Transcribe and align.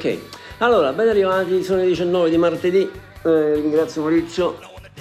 Ok, 0.00 0.16
allora, 0.60 0.94
ben 0.94 1.08
arrivati, 1.08 1.62
sono 1.62 1.80
le 1.80 1.88
19 1.88 2.30
di 2.30 2.38
martedì. 2.38 2.90
Eh, 3.22 3.54
ringrazio 3.56 4.00
Maurizio 4.00 4.58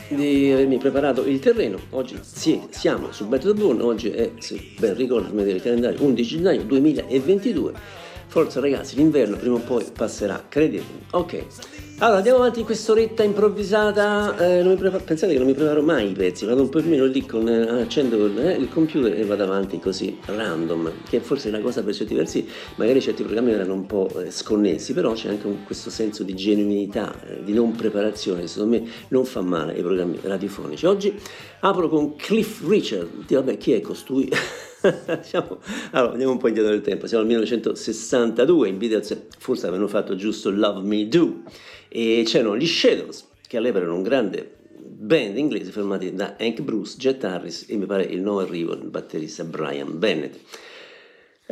di 0.10 0.52
avermi 0.52 0.78
preparato 0.78 1.24
il 1.24 1.40
terreno. 1.40 1.80
Oggi 1.92 2.20
sì, 2.22 2.64
siamo 2.70 3.14
su 3.14 3.26
Battle 3.26 3.54
Bourne, 3.54 3.82
oggi 3.82 4.10
è, 4.10 4.34
sì, 4.40 4.76
ben 4.78 4.98
ricordo, 4.98 5.42
il 5.42 5.62
calendario, 5.62 6.04
11 6.04 6.36
gennaio 6.36 6.64
2022. 6.64 7.72
Forza 8.28 8.60
ragazzi, 8.60 8.98
l'inverno 8.98 9.38
prima 9.38 9.56
o 9.56 9.60
poi 9.60 9.86
passerà, 9.94 10.44
credetemi. 10.50 11.06
Ok. 11.12 11.46
Allora, 12.02 12.18
andiamo 12.20 12.38
avanti 12.40 12.60
in 12.62 12.66
quest'oretta 12.66 13.24
improvvisata. 13.24 14.34
Eh, 14.38 14.64
preparo- 14.78 15.04
pensate 15.04 15.34
che 15.34 15.38
non 15.38 15.48
mi 15.48 15.54
preparo 15.54 15.82
mai 15.82 16.12
i 16.12 16.14
pezzi, 16.14 16.46
vado 16.46 16.62
un 16.62 16.70
po' 16.70 16.80
prima 16.80 17.04
lì 17.04 17.26
con 17.26 17.46
eh, 17.46 17.82
accendo 17.82 18.26
eh, 18.38 18.54
il 18.54 18.70
computer 18.70 19.20
e 19.20 19.26
vado 19.26 19.44
avanti 19.44 19.80
così 19.80 20.18
random, 20.26 20.94
che 21.10 21.20
forse 21.20 21.50
è 21.50 21.52
una 21.54 21.60
cosa 21.62 21.84
per 21.84 21.94
certi 21.94 22.16
versi, 22.16 22.48
magari 22.76 23.02
certi 23.02 23.24
programmi 23.24 23.52
erano 23.52 23.74
un 23.74 23.86
po' 23.86 24.10
eh, 24.22 24.32
sconnessi, 24.32 24.94
però 24.94 25.12
c'è 25.12 25.28
anche 25.28 25.48
un- 25.48 25.66
questo 25.66 25.90
senso 25.90 26.24
di 26.24 26.36
genuinità, 26.36 27.14
eh, 27.28 27.44
di 27.44 27.52
non 27.52 27.74
preparazione, 27.74 28.48
secondo 28.48 28.78
me 28.78 28.90
non 29.10 29.26
fa 29.26 29.42
male 29.42 29.74
ai 29.74 29.82
programmi 29.82 30.20
radiofonici. 30.22 30.86
Oggi 30.86 31.20
apro 31.60 31.90
con 31.90 32.16
Cliff 32.16 32.66
Richard, 32.66 33.10
vabbè, 33.28 33.58
chi 33.58 33.74
è 33.74 33.82
costui? 33.82 34.30
Siamo- 35.22 35.60
allora, 35.92 36.12
andiamo 36.14 36.32
un 36.34 36.38
po' 36.38 36.48
indietro 36.48 36.72
nel 36.72 36.82
tempo, 36.82 37.08
siamo 37.08 37.24
al 37.24 37.30
1962, 37.30 38.70
i 38.70 38.74
Beatles 38.74 39.18
forse 39.38 39.68
avevano 39.68 39.88
fatto 39.88 40.16
giusto 40.16 40.50
Love 40.50 40.88
Me 40.88 41.08
Do 41.08 41.44
e 41.90 42.24
c'erano 42.26 42.56
gli 42.56 42.66
Shadows, 42.66 43.28
che 43.48 43.58
all'epoca 43.58 43.84
erano 43.84 43.98
un 43.98 44.04
grande 44.04 44.56
band 44.78 45.38
inglese 45.38 45.72
formati 45.72 46.14
da 46.14 46.36
Hank 46.40 46.62
Bruce, 46.62 46.96
Jet 46.98 47.24
Harris 47.24 47.66
e 47.68 47.76
mi 47.76 47.86
pare 47.86 48.04
il 48.04 48.22
nuovo 48.22 48.40
arrivo, 48.40 48.74
il 48.74 48.90
batterista 48.90 49.44
Brian 49.44 49.98
Bennett. 49.98 50.38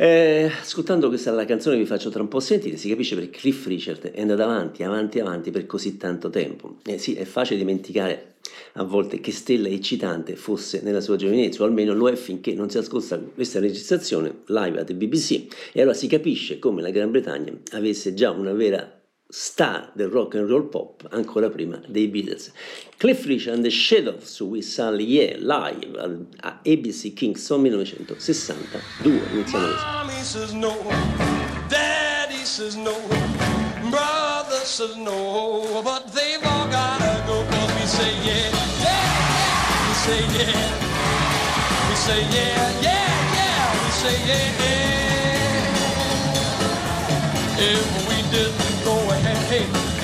Eh, 0.00 0.48
ascoltando 0.60 1.08
questa 1.08 1.32
la 1.32 1.44
canzone 1.44 1.74
che 1.74 1.82
vi 1.82 1.88
faccio 1.88 2.08
tra 2.08 2.22
un 2.22 2.28
po' 2.28 2.38
sentire, 2.38 2.76
si 2.76 2.88
capisce 2.88 3.16
perché 3.16 3.30
Cliff 3.30 3.66
Richard 3.66 4.12
è 4.12 4.20
andato 4.20 4.44
avanti, 4.44 4.84
avanti, 4.84 5.18
avanti 5.18 5.50
per 5.50 5.66
così 5.66 5.96
tanto 5.96 6.30
tempo. 6.30 6.76
Eh 6.84 6.98
sì, 6.98 7.14
è 7.14 7.24
facile 7.24 7.58
dimenticare 7.58 8.34
a 8.74 8.84
volte 8.84 9.18
che 9.18 9.32
stella 9.32 9.66
eccitante 9.66 10.36
fosse 10.36 10.82
nella 10.82 11.00
sua 11.00 11.16
giovinezza, 11.16 11.64
o 11.64 11.66
almeno 11.66 11.94
lo 11.94 12.08
è 12.08 12.14
finché 12.14 12.54
non 12.54 12.70
si 12.70 12.78
ascolta 12.78 13.18
questa 13.18 13.58
registrazione 13.58 14.42
live 14.46 14.78
at 14.78 14.92
BBC. 14.92 15.46
E 15.72 15.80
allora 15.80 15.96
si 15.96 16.06
capisce 16.06 16.60
come 16.60 16.80
la 16.80 16.90
Gran 16.90 17.10
Bretagna 17.10 17.52
avesse 17.72 18.14
già 18.14 18.30
una 18.30 18.52
vera 18.52 18.97
star 19.30 19.90
del 19.94 20.08
rock 20.10 20.34
and 20.36 20.48
roll 20.48 20.64
pop 20.68 21.06
ancora 21.10 21.50
prima 21.50 21.78
dei 21.86 22.08
Beatles. 22.08 22.50
Cliff 22.96 23.26
Richard 23.26 23.54
and 23.54 23.62
the 23.64 23.70
Shadows 23.70 24.24
su 24.24 24.46
We 24.46 24.62
Sally 24.62 25.04
Yeah 25.04 25.36
live 25.38 26.26
a 26.42 26.58
ABC 26.64 27.12
Kingston 27.12 27.60
1962. 27.62 29.20
Iniziamo. 29.32 29.66
Mommy 29.66 30.22
says 30.22 30.52
no, 30.54 30.72
Daddy 31.68 32.44
says 32.44 32.74
no, 32.76 32.94
brother 33.90 34.64
says 34.64 34.96
no, 34.96 35.82
but 35.84 36.10
they've 36.14 36.42
all 36.44 36.66
gotta 36.68 37.22
go 37.26 37.44
'cause 37.44 37.72
we 37.74 37.86
say 37.86 38.12
yeah, 38.24 38.50
yeah, 38.80 39.88
we 39.88 39.94
say 39.94 40.20
yeah, 40.38 40.72
we 41.88 41.94
say 41.96 42.20
yeah, 42.32 42.80
yeah, 42.80 43.34
yeah, 43.34 43.84
we 43.84 43.90
say 43.90 44.16
yeah. 44.26 44.56
If 47.60 48.08
we 48.08 48.16
didn't 48.30 48.77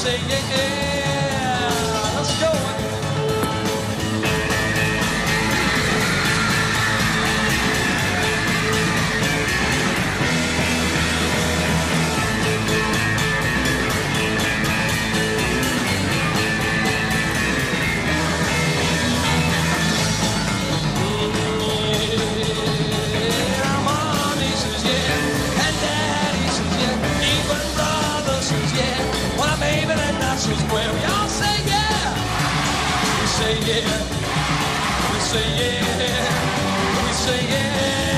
say 0.00 0.16
yeah. 0.30 0.79
And 30.48 30.72
where 30.72 30.92
we 30.94 31.04
all 31.04 31.28
say 31.28 31.62
yeah. 31.66 32.14
We 33.20 33.26
say 33.26 33.54
yeah, 33.68 35.12
we 35.12 35.18
say 35.20 35.46
yeah, 35.58 37.04
we 37.04 37.12
say 37.12 37.40
yeah. 37.50 38.09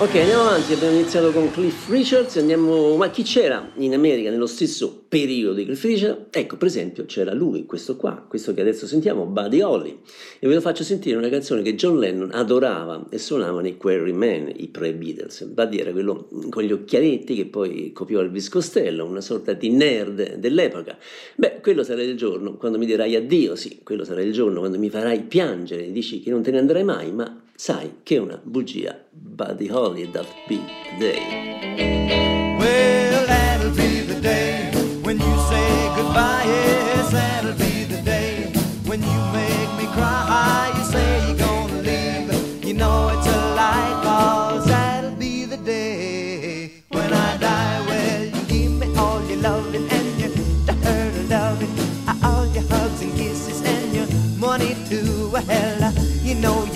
Ok, 0.00 0.14
andiamo 0.14 0.44
avanti, 0.44 0.72
abbiamo 0.72 0.94
iniziato 0.94 1.30
con 1.30 1.50
Cliff 1.50 1.90
Richards, 1.90 2.38
andiamo... 2.38 2.96
ma 2.96 3.10
chi 3.10 3.22
c'era 3.22 3.70
in 3.74 3.92
America 3.92 4.30
nello 4.30 4.46
stesso 4.46 5.04
periodo 5.06 5.52
di 5.52 5.66
Cliff 5.66 5.84
Richard? 5.84 6.28
Ecco, 6.30 6.56
per 6.56 6.68
esempio, 6.68 7.04
c'era 7.04 7.34
lui, 7.34 7.66
questo 7.66 7.96
qua, 7.96 8.14
questo 8.26 8.54
che 8.54 8.62
adesso 8.62 8.86
sentiamo, 8.86 9.26
Buddy 9.26 9.60
Holly, 9.60 9.98
e 10.38 10.48
ve 10.48 10.54
lo 10.54 10.62
faccio 10.62 10.84
sentire 10.84 11.18
una 11.18 11.28
canzone 11.28 11.60
che 11.60 11.74
John 11.74 11.98
Lennon 11.98 12.30
adorava 12.32 13.08
e 13.10 13.18
suonavano 13.18 13.68
i 13.68 13.76
Quarrymen, 13.76 14.50
i 14.56 14.68
pre-Beatles. 14.68 15.44
Buddy 15.44 15.76
era 15.76 15.92
quello 15.92 16.28
con 16.48 16.62
gli 16.62 16.72
occhialetti 16.72 17.34
che 17.34 17.44
poi 17.44 17.92
copiò 17.92 18.20
Elvis 18.20 18.48
Costello, 18.48 19.04
una 19.04 19.20
sorta 19.20 19.52
di 19.52 19.68
nerd 19.68 20.36
dell'epoca. 20.36 20.96
Beh, 21.34 21.60
quello 21.60 21.82
sarà 21.82 22.02
il 22.02 22.16
giorno 22.16 22.56
quando 22.56 22.78
mi 22.78 22.86
dirai 22.86 23.16
addio, 23.16 23.54
sì, 23.54 23.80
quello 23.82 24.04
sarà 24.04 24.22
il 24.22 24.32
giorno 24.32 24.60
quando 24.60 24.78
mi 24.78 24.88
farai 24.88 25.24
piangere, 25.24 25.92
dici 25.92 26.22
che 26.22 26.30
non 26.30 26.40
te 26.40 26.52
ne 26.52 26.58
andrai 26.58 26.84
mai, 26.84 27.12
ma 27.12 27.42
sai 27.60 28.00
che 28.02 28.16
è 28.16 28.18
una 28.18 28.40
bugia. 28.42 29.04
Buddy 29.10 29.68
Holly, 29.68 30.10
that 30.12 30.26
the 30.48 30.62
day. 30.98 32.29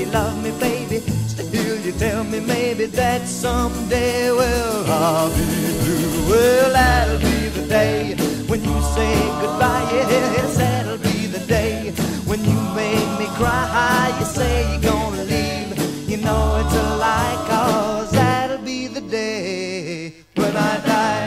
You 0.05 0.11
love 0.11 0.43
me, 0.43 0.51
baby. 0.61 0.99
Still, 1.27 1.79
you 1.81 1.93
tell 1.93 2.25
me 2.25 2.41
maybe 2.41 2.87
that 2.87 3.27
someday, 3.27 4.31
well, 4.31 4.85
I'll 4.87 5.29
be 5.31 5.45
blue. 5.83 6.31
Well, 6.31 6.73
that'll 6.73 7.19
be 7.19 7.49
the 7.49 7.67
day 7.69 8.15
when 8.47 8.63
you 8.65 8.81
say 8.95 9.15
goodbye. 9.41 9.89
Yes, 9.93 10.57
that'll 10.57 10.99
be 10.99 11.27
the 11.27 11.41
day 11.47 11.91
when 12.27 12.41
you 12.45 12.59
make 12.75 13.11
me 13.19 13.27
cry. 13.37 14.15
You 14.19 14.27
say 14.27 14.73
you're 14.73 14.93
gonna 14.93 15.25
leave. 15.25 16.09
You 16.09 16.19
know 16.19 16.61
it's 16.61 16.75
a 16.75 16.97
lie, 16.97 17.37
cause 17.49 18.11
that'll 18.13 18.65
be 18.65 18.87
the 18.89 19.01
day 19.01 20.15
when 20.35 20.57
I 20.57 20.81
die. 20.87 21.24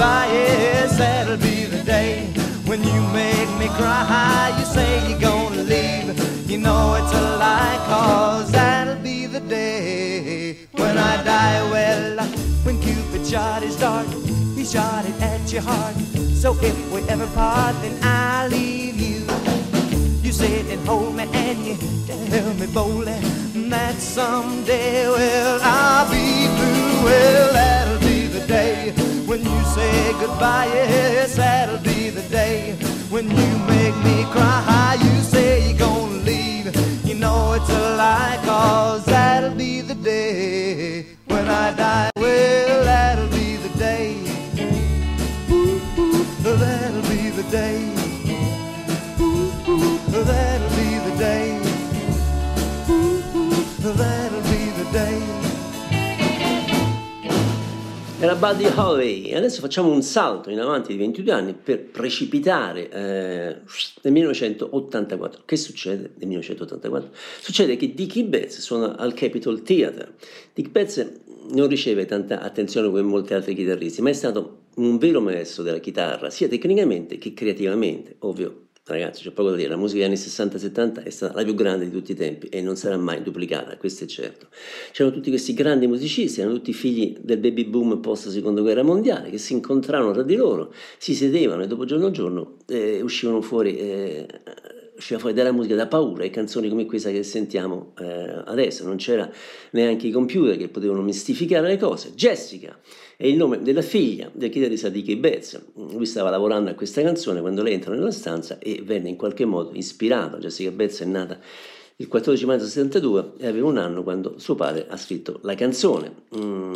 Goodbye, 0.00 0.28
yes, 0.32 0.96
that'll 0.96 1.36
be 1.36 1.66
the 1.66 1.82
day 1.82 2.24
when 2.64 2.82
you 2.82 3.00
make 3.12 3.50
me 3.58 3.68
cry. 3.76 4.50
You 4.58 4.64
say 4.64 5.10
you're 5.10 5.20
gonna 5.20 5.62
leave, 5.62 6.48
you 6.50 6.56
know 6.56 6.94
it's 6.94 7.12
a 7.12 7.36
lie, 7.36 7.76
cause 7.86 8.50
that'll 8.50 9.02
be 9.02 9.26
the 9.26 9.40
day 9.40 10.56
when 10.72 10.96
I 10.96 11.22
die. 11.22 11.60
Well, 11.70 12.16
when 12.64 12.80
Cupid 12.80 13.26
shot 13.26 13.62
his 13.62 13.76
dart, 13.76 14.06
he 14.56 14.64
shot 14.64 15.04
it 15.04 15.20
at 15.20 15.52
your 15.52 15.62
heart. 15.62 15.96
So 16.42 16.56
if 16.62 16.76
we 16.90 17.02
ever 17.10 17.26
part, 17.34 17.74
then 17.82 17.94
I'll 18.02 18.48
leave 18.48 18.98
you. 18.98 19.26
You 20.22 20.32
sit 20.32 20.64
and 20.72 20.80
hold 20.88 21.14
me 21.14 21.24
and 21.34 21.58
you 21.58 21.76
tell 22.06 22.54
me 22.54 22.66
boldly 22.72 23.20
that 23.68 23.96
someday, 23.96 25.06
well, 25.08 25.60
I'll 25.62 26.10
be 26.10 26.46
blue. 26.56 27.04
Well, 27.04 27.52
that'll 27.52 28.00
be 28.00 28.28
the 28.28 28.46
day 28.46 28.99
when 29.30 29.44
you 29.44 29.62
say 29.62 30.12
goodbye. 30.14 30.66
Yes, 30.74 31.36
that'll 31.36 31.78
be 31.78 32.10
the 32.10 32.22
day 32.22 32.72
when 33.10 33.30
you 33.30 33.50
make 33.74 33.96
me 34.02 34.24
cry. 34.32 34.96
You 35.00 35.22
say 35.22 35.68
you're 35.68 35.78
gonna 35.78 36.24
leave. 36.30 36.66
You 37.06 37.14
know 37.14 37.52
it's 37.52 37.70
a 37.70 37.96
lie, 37.96 38.40
cause 38.44 39.04
that'll 39.04 39.54
be 39.54 39.82
the 39.82 39.94
day 39.94 41.06
when 41.28 41.46
I 41.46 41.72
die. 41.74 42.09
Era 58.30 58.38
Buddy 58.38 58.70
Holly 58.76 59.22
e 59.24 59.36
adesso 59.36 59.60
facciamo 59.60 59.90
un 59.90 60.02
salto 60.02 60.50
in 60.50 60.60
avanti 60.60 60.92
di 60.92 60.98
22 60.98 61.32
anni 61.32 61.52
per 61.52 61.82
precipitare 61.82 62.88
eh, 62.88 63.56
nel 64.02 64.12
1984. 64.12 65.42
Che 65.44 65.56
succede 65.56 66.12
nel 66.14 66.28
1984? 66.28 67.10
Succede 67.40 67.74
che 67.74 67.92
Dickie 67.92 68.22
Betts 68.22 68.60
suona 68.60 68.96
al 68.96 69.14
Capitol 69.14 69.62
Theatre. 69.62 70.14
Dick 70.54 70.70
Betts 70.70 71.10
non 71.50 71.66
riceve 71.66 72.06
tanta 72.06 72.40
attenzione 72.40 72.86
come 72.86 73.02
molti 73.02 73.34
altri 73.34 73.52
chitarristi, 73.56 74.00
ma 74.00 74.10
è 74.10 74.12
stato 74.12 74.58
un 74.76 74.96
vero 74.98 75.20
maestro 75.20 75.64
della 75.64 75.80
chitarra, 75.80 76.30
sia 76.30 76.46
tecnicamente 76.46 77.18
che 77.18 77.34
creativamente, 77.34 78.14
ovvio. 78.20 78.68
Ragazzi, 78.90 79.22
c'è 79.22 79.30
poco 79.30 79.50
da 79.50 79.56
dire, 79.56 79.68
la 79.68 79.76
musica 79.76 80.06
degli 80.06 80.16
anni 80.16 80.20
60-70 80.20 81.04
è 81.04 81.10
stata 81.10 81.34
la 81.34 81.44
più 81.44 81.54
grande 81.54 81.84
di 81.84 81.92
tutti 81.92 82.10
i 82.12 82.16
tempi 82.16 82.48
e 82.48 82.60
non 82.60 82.76
sarà 82.76 82.96
mai 82.96 83.22
duplicata, 83.22 83.76
questo 83.76 84.04
è 84.04 84.06
certo. 84.08 84.48
C'erano 84.90 85.14
tutti 85.14 85.30
questi 85.30 85.54
grandi 85.54 85.86
musicisti, 85.86 86.40
erano 86.40 86.56
tutti 86.56 86.72
figli 86.72 87.16
del 87.20 87.38
baby 87.38 87.66
boom 87.66 88.00
post 88.00 88.28
seconda 88.30 88.60
guerra 88.60 88.82
mondiale, 88.82 89.30
che 89.30 89.38
si 89.38 89.52
incontravano 89.52 90.12
tra 90.12 90.22
di 90.22 90.34
loro, 90.34 90.72
si 90.98 91.14
sedevano 91.14 91.62
e 91.62 91.68
dopo 91.68 91.84
giorno 91.84 92.06
a 92.06 92.10
giorno 92.10 92.56
eh, 92.66 93.00
uscivano 93.00 93.40
fuori... 93.40 93.76
Eh, 93.76 94.26
usciva 95.00 95.18
fuori 95.18 95.34
dalla 95.34 95.50
musica 95.50 95.74
da 95.74 95.86
paura 95.86 96.24
e 96.24 96.30
canzoni 96.30 96.68
come 96.68 96.84
questa 96.84 97.10
che 97.10 97.22
sentiamo 97.22 97.94
eh, 97.98 98.42
adesso, 98.44 98.84
non 98.84 98.96
c'era 98.96 99.30
neanche 99.70 100.06
i 100.06 100.10
computer 100.10 100.58
che 100.58 100.68
potevano 100.68 101.00
mistificare 101.00 101.66
le 101.66 101.78
cose. 101.78 102.12
Jessica 102.14 102.78
è 103.20 103.26
il 103.26 103.36
nome 103.36 103.60
della 103.60 103.82
figlia 103.82 104.30
del 104.32 104.48
chitarrista 104.48 104.88
Dickie 104.88 105.18
Betts. 105.18 105.62
Lui 105.74 106.06
stava 106.06 106.30
lavorando 106.30 106.70
a 106.70 106.72
questa 106.72 107.02
canzone 107.02 107.42
quando 107.42 107.62
lei 107.62 107.74
entra 107.74 107.92
nella 107.92 108.12
stanza 108.12 108.58
e 108.58 108.80
venne 108.82 109.10
in 109.10 109.16
qualche 109.16 109.44
modo 109.44 109.72
ispirato. 109.74 110.38
Jessica 110.38 110.70
Betts 110.70 111.02
è 111.02 111.04
nata 111.04 111.38
il 111.96 112.08
14 112.08 112.46
maggio 112.46 112.64
72 112.64 113.32
e 113.36 113.46
aveva 113.46 113.68
un 113.68 113.76
anno 113.76 114.02
quando 114.02 114.38
suo 114.38 114.54
padre 114.54 114.86
ha 114.88 114.96
scritto 114.96 115.38
la 115.42 115.54
canzone. 115.54 116.14
Mm, 116.34 116.72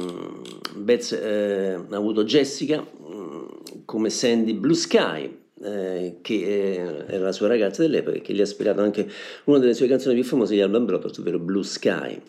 Betts 0.74 1.12
eh, 1.12 1.78
ha 1.88 1.96
avuto 1.96 2.24
Jessica 2.24 2.78
mm, 2.86 3.44
come 3.86 4.10
Sandy 4.10 4.52
Blue 4.52 4.74
Sky, 4.74 5.38
eh, 5.62 6.18
che 6.20 6.34
eh, 6.34 7.04
era 7.06 7.24
la 7.24 7.32
sua 7.32 7.48
ragazza 7.48 7.80
dell'epoca 7.80 8.18
e 8.18 8.20
che 8.20 8.34
gli 8.34 8.40
ha 8.40 8.44
ispirato 8.44 8.82
anche 8.82 9.08
una 9.44 9.58
delle 9.58 9.72
sue 9.72 9.86
canzoni 9.88 10.14
più 10.14 10.24
famose 10.24 10.52
di 10.52 10.60
Alban 10.60 10.84
Brothers, 10.84 11.16
ovvero 11.16 11.38
Blue 11.38 11.64
Sky. 11.64 12.20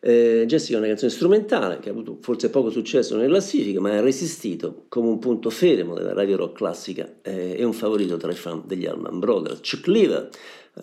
Eh, 0.00 0.44
Jessica 0.46 0.76
è 0.76 0.78
una 0.78 0.88
canzone 0.88 1.10
strumentale 1.10 1.80
che 1.80 1.88
ha 1.88 1.92
avuto 1.92 2.18
forse 2.20 2.50
poco 2.50 2.70
successo 2.70 3.16
nelle 3.16 3.28
classifiche, 3.28 3.80
ma 3.80 3.90
ha 3.90 4.00
resistito 4.00 4.84
come 4.88 5.08
un 5.08 5.18
punto 5.18 5.50
fermo 5.50 5.94
della 5.94 6.12
radio 6.12 6.36
rock 6.36 6.56
classica 6.56 7.16
eh, 7.22 7.56
e 7.58 7.64
un 7.64 7.72
favorito 7.72 8.16
tra 8.16 8.30
i 8.30 8.36
fan 8.36 8.62
degli 8.66 8.86
Allman 8.86 9.18
Brothers. 9.18 9.60
Chuck 9.68 9.86
Lever 9.88 10.28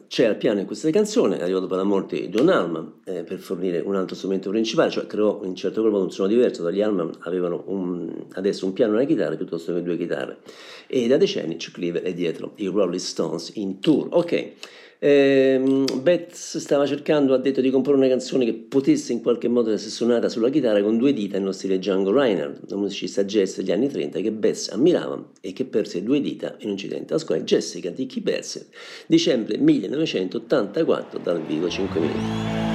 c'è 0.07 0.25
al 0.25 0.35
piano 0.35 0.59
in 0.59 0.65
questa 0.65 0.89
canzone, 0.89 1.37
è 1.37 1.43
arrivato 1.43 1.67
per 1.67 1.77
la 1.77 1.83
morte 1.83 2.19
di 2.19 2.29
Don 2.29 2.49
Allman 2.49 2.95
eh, 3.05 3.23
per 3.23 3.39
fornire 3.39 3.79
un 3.79 3.95
altro 3.95 4.15
strumento 4.15 4.49
principale, 4.49 4.91
cioè 4.91 5.07
creò 5.07 5.41
in 5.43 5.55
certo 5.55 5.81
modo 5.83 6.03
un 6.03 6.11
suono 6.11 6.29
diverso 6.29 6.63
dagli 6.63 6.81
Allman, 6.81 7.11
avevano 7.19 7.63
un, 7.67 8.25
adesso 8.33 8.65
un 8.65 8.73
piano 8.73 8.93
e 8.93 8.95
una 8.97 9.05
chitarra 9.05 9.35
piuttosto 9.37 9.73
che 9.73 9.81
due 9.81 9.95
chitarre 9.95 10.39
e 10.87 11.07
da 11.07 11.15
decenni 11.15 11.53
Chuck 11.53 11.77
Lever 11.77 12.03
è 12.03 12.13
dietro 12.13 12.51
i 12.55 12.67
Rolling 12.67 12.99
Stones 12.99 13.51
in 13.55 13.79
tour. 13.79 14.07
Ok, 14.11 14.51
ehm, 14.99 15.85
Betts 16.01 16.57
stava 16.57 16.85
cercando, 16.85 17.33
ha 17.33 17.37
detto, 17.37 17.61
di 17.61 17.69
comporre 17.69 17.97
una 17.97 18.07
canzone 18.07 18.45
che 18.45 18.53
potesse 18.53 19.13
in 19.13 19.21
qualche 19.21 19.47
modo 19.47 19.71
essere 19.71 19.91
suonata 19.91 20.29
sulla 20.29 20.49
chitarra 20.49 20.81
con 20.81 20.97
due 20.97 21.13
dita 21.13 21.37
in 21.37 21.51
stile 21.53 21.77
Django 21.77 22.11
Reinhardt, 22.11 22.71
un 22.71 22.81
musicista 22.81 23.23
jazz 23.23 23.57
degli 23.57 23.71
anni 23.71 23.87
30 23.87 24.19
che 24.19 24.31
Betts 24.31 24.69
ammirava 24.69 25.31
e 25.41 25.53
che 25.53 25.65
perse 25.65 26.03
due 26.03 26.21
dita 26.21 26.55
in 26.59 26.67
un 26.67 26.71
incidente. 26.73 27.13
La 27.13 27.19
scuola 27.19 27.41
Jessica 27.41 27.89
di 27.89 28.05
Keith 28.05 28.23
Betts, 28.23 28.67
dicembre 29.07 29.57
1984 29.57 31.19
dal 31.19 31.41
vivo 31.41 31.69
5 31.69 31.99
minuti. 31.99 32.74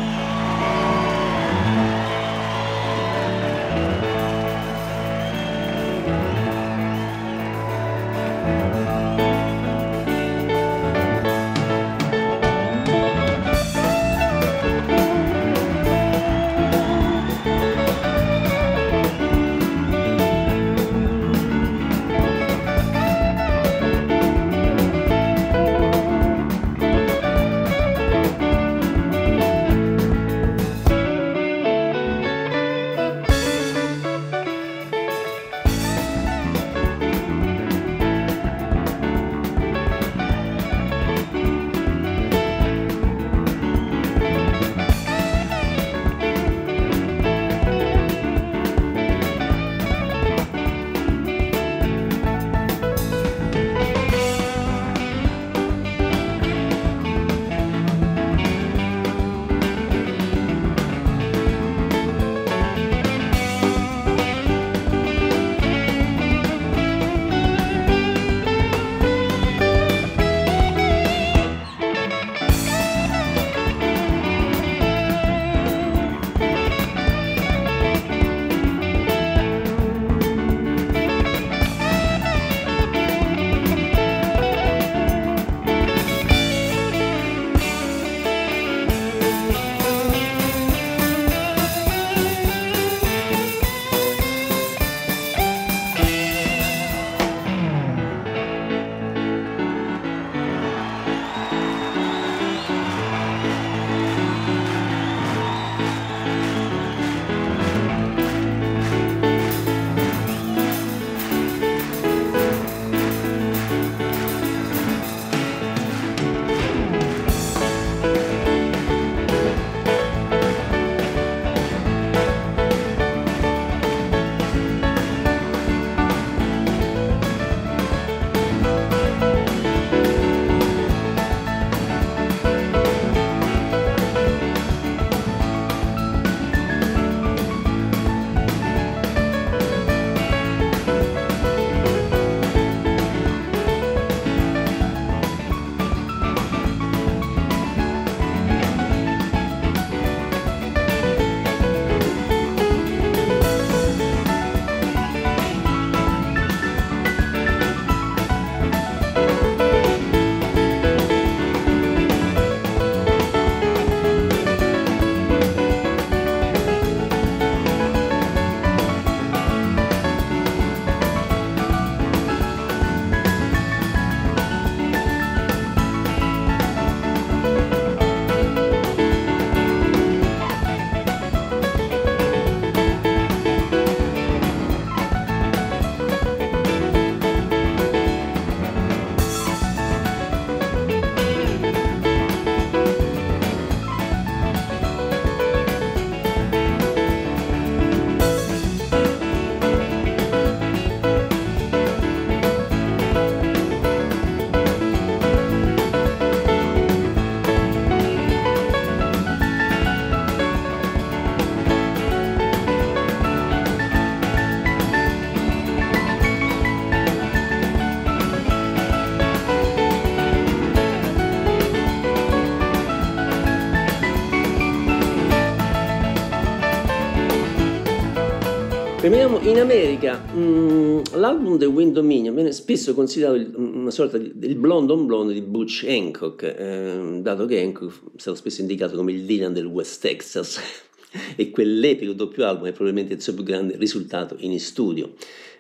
In 229.42 229.58
America. 229.58 230.22
Mm, 230.34 231.00
l'album 231.14 231.56
The 231.58 231.64
Wind 231.64 231.92
Dominion 231.92 232.34
viene 232.34 232.52
spesso 232.52 232.94
considerato 232.94 233.36
il- 233.36 233.52
una 233.54 233.90
sorta 233.90 234.18
di 234.18 234.32
il 234.40 234.56
blonde 234.56 234.92
on 234.92 235.06
blonde 235.06 235.32
di 235.32 235.40
Butch 235.40 235.84
Hancock, 235.88 236.42
ehm, 236.42 237.22
dato 237.22 237.46
che 237.46 237.60
Hancock 237.60 238.16
è 238.16 238.18
stato 238.20 238.36
spesso 238.36 238.60
indicato 238.60 238.96
come 238.96 239.12
il 239.12 239.24
Dylan 239.24 239.52
del 239.52 239.64
West 239.64 240.02
Texas 240.02 240.60
e 241.36 241.50
quell'epico 241.50 242.12
doppio 242.12 242.46
album 242.46 242.68
è 242.68 242.72
probabilmente 242.72 243.14
il 243.14 243.22
suo 243.22 243.34
più 243.34 243.42
grande 243.42 243.76
risultato 243.76 244.36
in 244.38 244.58
studio. 244.60 245.14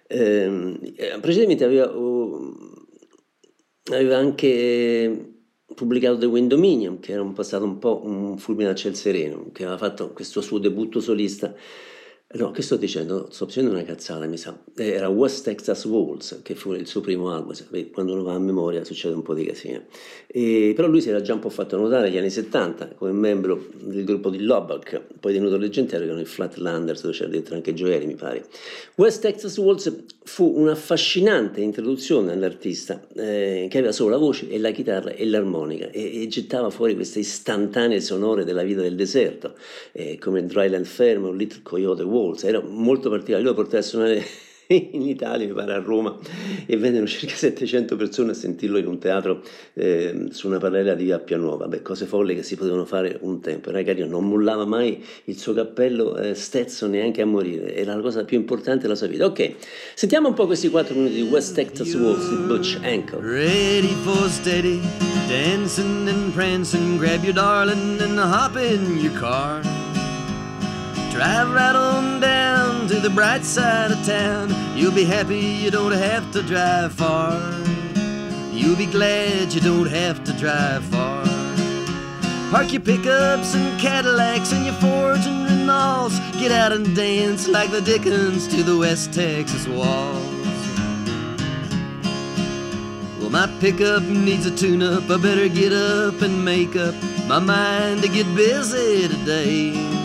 Ehm, 0.08 0.78
eh, 0.96 1.18
precedentemente 1.20 1.64
aveva, 1.64 1.96
oh, 1.96 2.54
aveva 3.92 4.16
anche 4.18 5.34
pubblicato 5.74 6.18
The 6.18 6.26
Wind 6.26 6.48
Dominion, 6.48 6.98
che 6.98 7.12
era 7.12 7.22
un 7.22 7.32
po' 7.32 7.42
stato 7.42 7.64
un 7.64 7.78
po' 7.78 8.02
un 8.04 8.36
fulmine 8.36 8.70
a 8.70 8.74
ciel 8.74 8.94
sereno, 8.94 9.50
che 9.52 9.62
aveva 9.62 9.78
fatto 9.78 10.10
questo 10.12 10.40
suo 10.40 10.58
debutto 10.58 11.00
solista. 11.00 11.54
No, 12.32 12.52
che 12.52 12.62
sto 12.62 12.76
dicendo? 12.76 13.26
Sto 13.32 13.46
dicendo 13.46 13.70
una 13.70 13.82
cazzata, 13.82 14.24
mi 14.26 14.36
sa. 14.36 14.56
Eh, 14.76 14.90
Era 14.90 15.08
West 15.08 15.42
Texas 15.42 15.84
Walls, 15.86 16.38
che 16.42 16.54
fu 16.54 16.72
il 16.74 16.86
suo 16.86 17.00
primo 17.00 17.32
album. 17.32 17.54
Quando 17.90 18.12
uno 18.12 18.22
va 18.22 18.34
a 18.34 18.38
memoria 18.38 18.84
succede 18.84 19.16
un 19.16 19.22
po' 19.22 19.34
di 19.34 19.44
casino. 19.44 19.82
E, 20.28 20.72
però 20.76 20.86
lui 20.86 21.00
si 21.00 21.08
era 21.08 21.20
già 21.22 21.34
un 21.34 21.40
po' 21.40 21.48
fatto 21.48 21.76
notare 21.76 22.08
negli 22.08 22.18
anni 22.18 22.30
70 22.30 22.90
come 22.94 23.10
membro 23.10 23.66
del 23.80 24.04
gruppo 24.04 24.30
di 24.30 24.40
Lubbock, 24.44 25.02
poi 25.18 25.32
divenuto 25.32 25.56
leggendario, 25.56 25.98
che 25.98 26.04
erano 26.04 26.20
i 26.20 26.24
Flatlanders, 26.24 27.02
dove 27.02 27.14
c'era 27.14 27.28
dentro 27.28 27.56
anche 27.56 27.74
Joeli, 27.74 28.06
mi 28.06 28.14
pare. 28.14 28.46
West 28.94 29.22
Texas 29.22 29.56
Waltz 29.56 29.92
fu 30.22 30.52
un'affascinante 30.56 31.60
introduzione 31.60 32.30
all'artista 32.30 33.04
eh, 33.16 33.66
che 33.68 33.78
aveva 33.78 33.90
solo 33.90 34.10
la 34.10 34.18
voce 34.18 34.48
e 34.48 34.60
la 34.60 34.70
chitarra 34.70 35.10
e 35.10 35.26
l'armonica 35.26 35.90
e, 35.90 36.22
e 36.22 36.28
gettava 36.28 36.70
fuori 36.70 36.94
queste 36.94 37.18
istantanee 37.18 38.00
sonore 38.00 38.44
della 38.44 38.62
vita 38.62 38.82
del 38.82 38.94
deserto, 38.94 39.56
eh, 39.90 40.16
come 40.18 40.46
Dryland 40.46 40.84
Ferm 40.84 41.24
o 41.24 41.32
Little 41.32 41.62
Coyote 41.64 42.04
Waltz. 42.20 42.44
Era 42.44 42.60
molto 42.60 43.10
particolare. 43.10 43.42
Io 43.42 43.50
lo 43.50 43.54
portai 43.54 43.80
a 43.80 43.82
suonare 43.82 44.24
in 44.92 45.02
Italia, 45.02 45.46
mi 45.46 45.52
pare 45.52 45.72
a 45.74 45.80
Roma, 45.80 46.16
e 46.66 46.76
vennero 46.76 47.06
circa 47.06 47.34
700 47.34 47.96
persone 47.96 48.30
a 48.30 48.34
sentirlo 48.34 48.78
in 48.78 48.86
un 48.86 48.98
teatro 48.98 49.42
eh, 49.74 50.28
su 50.30 50.46
una 50.46 50.58
parallela 50.58 50.94
di 50.94 51.10
Appia 51.10 51.36
Nuova. 51.36 51.66
Beh, 51.66 51.82
cose 51.82 52.06
folli 52.06 52.34
che 52.36 52.42
si 52.42 52.56
potevano 52.56 52.84
fare 52.84 53.18
un 53.22 53.40
tempo. 53.40 53.70
Carino, 53.70 54.06
non 54.06 54.28
mollava 54.28 54.64
mai 54.64 55.02
il 55.24 55.38
suo 55.38 55.54
cappello 55.54 56.16
eh, 56.16 56.34
Stetson 56.34 56.90
neanche 56.90 57.22
a 57.22 57.26
morire, 57.26 57.74
era 57.74 57.94
la 57.94 58.00
cosa 58.00 58.24
più 58.24 58.38
importante 58.38 58.82
della 58.82 58.94
sua 58.94 59.08
vita. 59.08 59.24
Ok, 59.24 59.54
sentiamo 59.94 60.28
un 60.28 60.34
po' 60.34 60.46
questi 60.46 60.68
4 60.68 60.94
minuti 60.94 61.14
di 61.14 61.22
West 61.22 61.54
Texas 61.54 61.94
Waltz 61.94 62.28
di 62.28 62.36
Butch 62.46 62.78
Hancock. 62.82 63.22
Ready 63.22 63.94
for 64.04 64.28
steady, 64.28 64.80
dancing 65.28 66.08
and 66.08 66.32
prancing. 66.32 66.98
Grab 66.98 67.24
your 67.24 67.34
darling 67.34 68.00
and 68.00 68.18
hop 68.18 68.56
in 68.56 68.98
your 69.00 69.18
car. 69.18 69.79
Drive 71.20 71.50
right 71.50 71.76
on 71.76 72.18
down 72.18 72.88
to 72.88 72.98
the 72.98 73.10
bright 73.10 73.44
side 73.44 73.90
of 73.90 74.02
town. 74.06 74.48
You'll 74.74 74.94
be 74.94 75.04
happy 75.04 75.36
you 75.36 75.70
don't 75.70 75.92
have 75.92 76.32
to 76.32 76.42
drive 76.42 76.94
far. 76.94 77.38
You'll 78.54 78.78
be 78.78 78.86
glad 78.86 79.52
you 79.52 79.60
don't 79.60 79.90
have 79.90 80.24
to 80.24 80.32
drive 80.32 80.82
far. 80.84 81.22
Park 82.50 82.72
your 82.72 82.80
pickups 82.80 83.54
and 83.54 83.78
Cadillacs 83.78 84.52
and 84.52 84.64
your 84.64 84.72
Fords 84.76 85.26
and 85.26 85.46
Renaults. 85.46 86.16
Get 86.40 86.52
out 86.52 86.72
and 86.72 86.96
dance 86.96 87.46
like 87.46 87.70
the 87.70 87.82
Dickens 87.82 88.48
to 88.48 88.62
the 88.62 88.78
West 88.78 89.12
Texas 89.12 89.68
walls. 89.68 90.24
Well, 93.20 93.28
my 93.28 93.46
pickup 93.60 94.04
needs 94.04 94.46
a 94.46 94.56
tune 94.56 94.82
up. 94.82 95.10
I 95.10 95.18
better 95.18 95.50
get 95.50 95.74
up 95.74 96.22
and 96.22 96.42
make 96.42 96.76
up 96.76 96.94
my 97.26 97.40
mind 97.40 98.00
to 98.00 98.08
get 98.08 98.24
busy 98.34 99.06
today. 99.06 99.99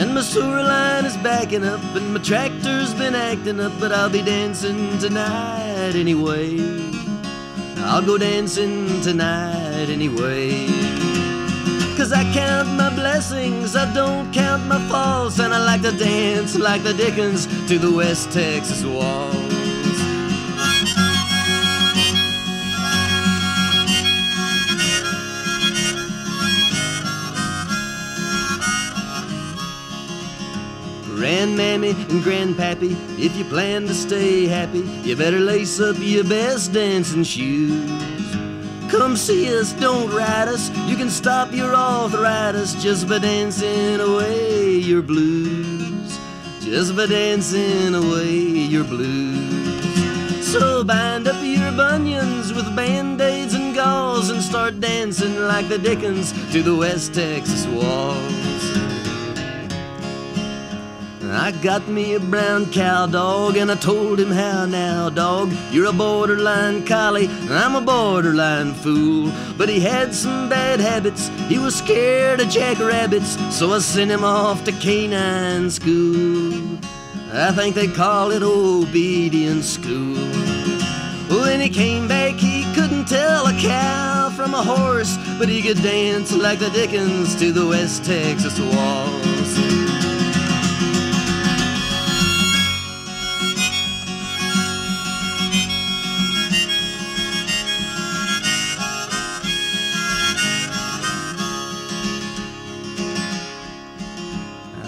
And 0.00 0.14
my 0.14 0.22
sewer 0.22 0.62
line 0.62 1.04
is 1.04 1.14
backing 1.18 1.62
up, 1.62 1.82
and 1.94 2.14
my 2.14 2.20
tractor's 2.20 2.94
been 2.94 3.14
acting 3.14 3.60
up, 3.60 3.72
but 3.78 3.92
I'll 3.92 4.08
be 4.08 4.22
dancing 4.22 4.98
tonight 4.98 5.92
anyway. 5.94 6.56
I'll 7.84 8.00
go 8.00 8.16
dancing 8.16 9.02
tonight 9.02 9.90
anyway. 9.90 10.66
Cause 11.98 12.14
I 12.14 12.24
count 12.32 12.70
my 12.78 12.88
blessings, 12.94 13.76
I 13.76 13.92
don't 13.92 14.32
count 14.32 14.64
my 14.64 14.80
faults, 14.88 15.38
and 15.38 15.52
I 15.52 15.62
like 15.66 15.82
to 15.82 15.92
dance 15.92 16.58
like 16.58 16.82
the 16.82 16.94
Dickens 16.94 17.46
to 17.68 17.78
the 17.78 17.92
West 17.92 18.32
Texas 18.32 18.82
walls. 18.82 19.49
Grandmammy 31.20 31.90
and 32.08 32.22
Grandpappy, 32.22 32.96
if 33.18 33.36
you 33.36 33.44
plan 33.44 33.82
to 33.82 33.92
stay 33.92 34.46
happy, 34.46 34.78
you 35.04 35.14
better 35.14 35.38
lace 35.38 35.78
up 35.78 35.96
your 35.98 36.24
best 36.24 36.72
dancing 36.72 37.24
shoes. 37.24 37.90
Come 38.90 39.18
see 39.18 39.54
us, 39.54 39.74
don't 39.74 40.10
ride 40.10 40.48
us. 40.48 40.70
You 40.88 40.96
can 40.96 41.10
stop 41.10 41.52
your 41.52 41.74
arthritis 41.74 42.72
just 42.82 43.06
by 43.06 43.18
dancing 43.18 44.00
away 44.00 44.76
your 44.76 45.02
blues. 45.02 46.18
Just 46.60 46.96
by 46.96 47.04
dancing 47.04 47.94
away 47.94 48.32
your 48.32 48.84
blues. 48.84 50.46
So 50.50 50.82
bind 50.84 51.28
up 51.28 51.44
your 51.44 51.70
bunions 51.72 52.54
with 52.54 52.74
band-aids 52.74 53.52
and 53.52 53.74
gauze 53.74 54.30
and 54.30 54.42
start 54.42 54.80
dancing 54.80 55.36
like 55.36 55.68
the 55.68 55.76
Dickens 55.76 56.32
to 56.52 56.62
the 56.62 56.74
West 56.74 57.12
Texas 57.12 57.66
walls. 57.66 58.39
I 61.32 61.52
got 61.62 61.86
me 61.86 62.14
a 62.14 62.20
brown 62.20 62.72
cow 62.72 63.06
dog 63.06 63.56
and 63.56 63.70
I 63.70 63.76
told 63.76 64.18
him 64.18 64.30
how 64.30 64.66
now, 64.66 65.08
dog. 65.10 65.52
You're 65.70 65.86
a 65.86 65.92
borderline 65.92 66.84
collie, 66.84 67.26
and 67.26 67.52
I'm 67.52 67.76
a 67.76 67.80
borderline 67.80 68.74
fool. 68.74 69.32
But 69.56 69.68
he 69.68 69.78
had 69.80 70.14
some 70.14 70.48
bad 70.48 70.80
habits, 70.80 71.28
he 71.48 71.58
was 71.58 71.76
scared 71.76 72.40
of 72.40 72.48
jackrabbits, 72.48 73.36
so 73.56 73.72
I 73.72 73.78
sent 73.78 74.10
him 74.10 74.24
off 74.24 74.64
to 74.64 74.72
canine 74.72 75.70
school. 75.70 76.78
I 77.32 77.52
think 77.52 77.76
they 77.76 77.86
call 77.86 78.32
it 78.32 78.42
obedience 78.42 79.68
school. 79.68 80.16
When 81.28 81.60
he 81.60 81.68
came 81.68 82.08
back, 82.08 82.34
he 82.34 82.64
couldn't 82.74 83.06
tell 83.06 83.46
a 83.46 83.52
cow 83.52 84.32
from 84.34 84.52
a 84.52 84.62
horse, 84.62 85.16
but 85.38 85.48
he 85.48 85.62
could 85.62 85.80
dance 85.80 86.34
like 86.34 86.58
the 86.58 86.70
Dickens 86.70 87.36
to 87.36 87.52
the 87.52 87.68
West 87.68 88.04
Texas 88.04 88.58
walls. 88.58 89.89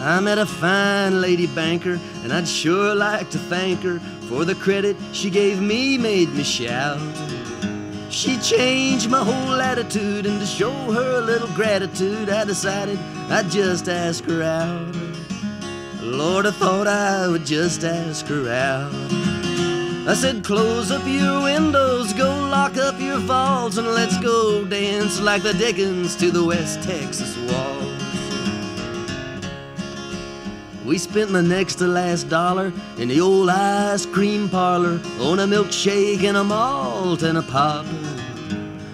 I 0.04 0.18
met 0.18 0.38
a 0.38 0.46
fine 0.46 1.20
lady 1.20 1.46
banker, 1.46 2.00
and 2.24 2.32
I'd 2.32 2.48
sure 2.48 2.92
like 2.92 3.30
to 3.30 3.38
thank 3.38 3.82
her 3.82 4.00
for 4.28 4.44
the 4.44 4.56
credit 4.56 4.96
she 5.12 5.30
gave 5.30 5.60
me, 5.60 5.96
made 5.96 6.28
me 6.34 6.42
shout. 6.42 6.98
She 8.10 8.36
changed 8.38 9.08
my 9.08 9.22
whole 9.22 9.60
attitude, 9.60 10.26
and 10.26 10.40
to 10.40 10.46
show 10.46 10.72
her 10.72 11.18
a 11.18 11.20
little 11.20 11.46
gratitude, 11.54 12.30
I 12.30 12.44
decided 12.44 12.98
I'd 13.30 13.48
just 13.48 13.88
ask 13.88 14.24
her 14.24 14.42
out. 14.42 14.92
Lord, 16.00 16.46
I 16.46 16.50
thought 16.50 16.88
I 16.88 17.28
would 17.28 17.46
just 17.46 17.84
ask 17.84 18.26
her 18.26 18.52
out. 18.52 18.92
I 20.08 20.14
said, 20.14 20.42
close 20.42 20.90
up 20.90 21.06
your 21.06 21.44
windows, 21.44 22.12
go 22.12 22.28
lock 22.48 22.76
up 22.76 22.98
your 22.98 23.18
vaults, 23.18 23.76
and 23.76 23.86
let's 23.86 24.18
go 24.18 24.64
dance 24.64 25.20
like 25.20 25.44
the 25.44 25.54
Dickens 25.54 26.16
to 26.16 26.32
the 26.32 26.42
West 26.42 26.82
Texas 26.82 27.36
walls. 27.36 28.01
We 30.84 30.98
spent 30.98 31.30
the 31.30 31.42
next 31.42 31.76
to 31.76 31.86
last 31.86 32.28
dollar 32.28 32.72
in 32.98 33.08
the 33.08 33.20
old 33.20 33.48
ice 33.48 34.04
cream 34.04 34.48
parlor 34.48 35.00
on 35.20 35.38
a 35.38 35.46
milkshake 35.46 36.24
and 36.24 36.36
a 36.36 36.44
malt 36.44 37.22
and 37.22 37.38
a 37.38 37.42
pop. 37.42 37.86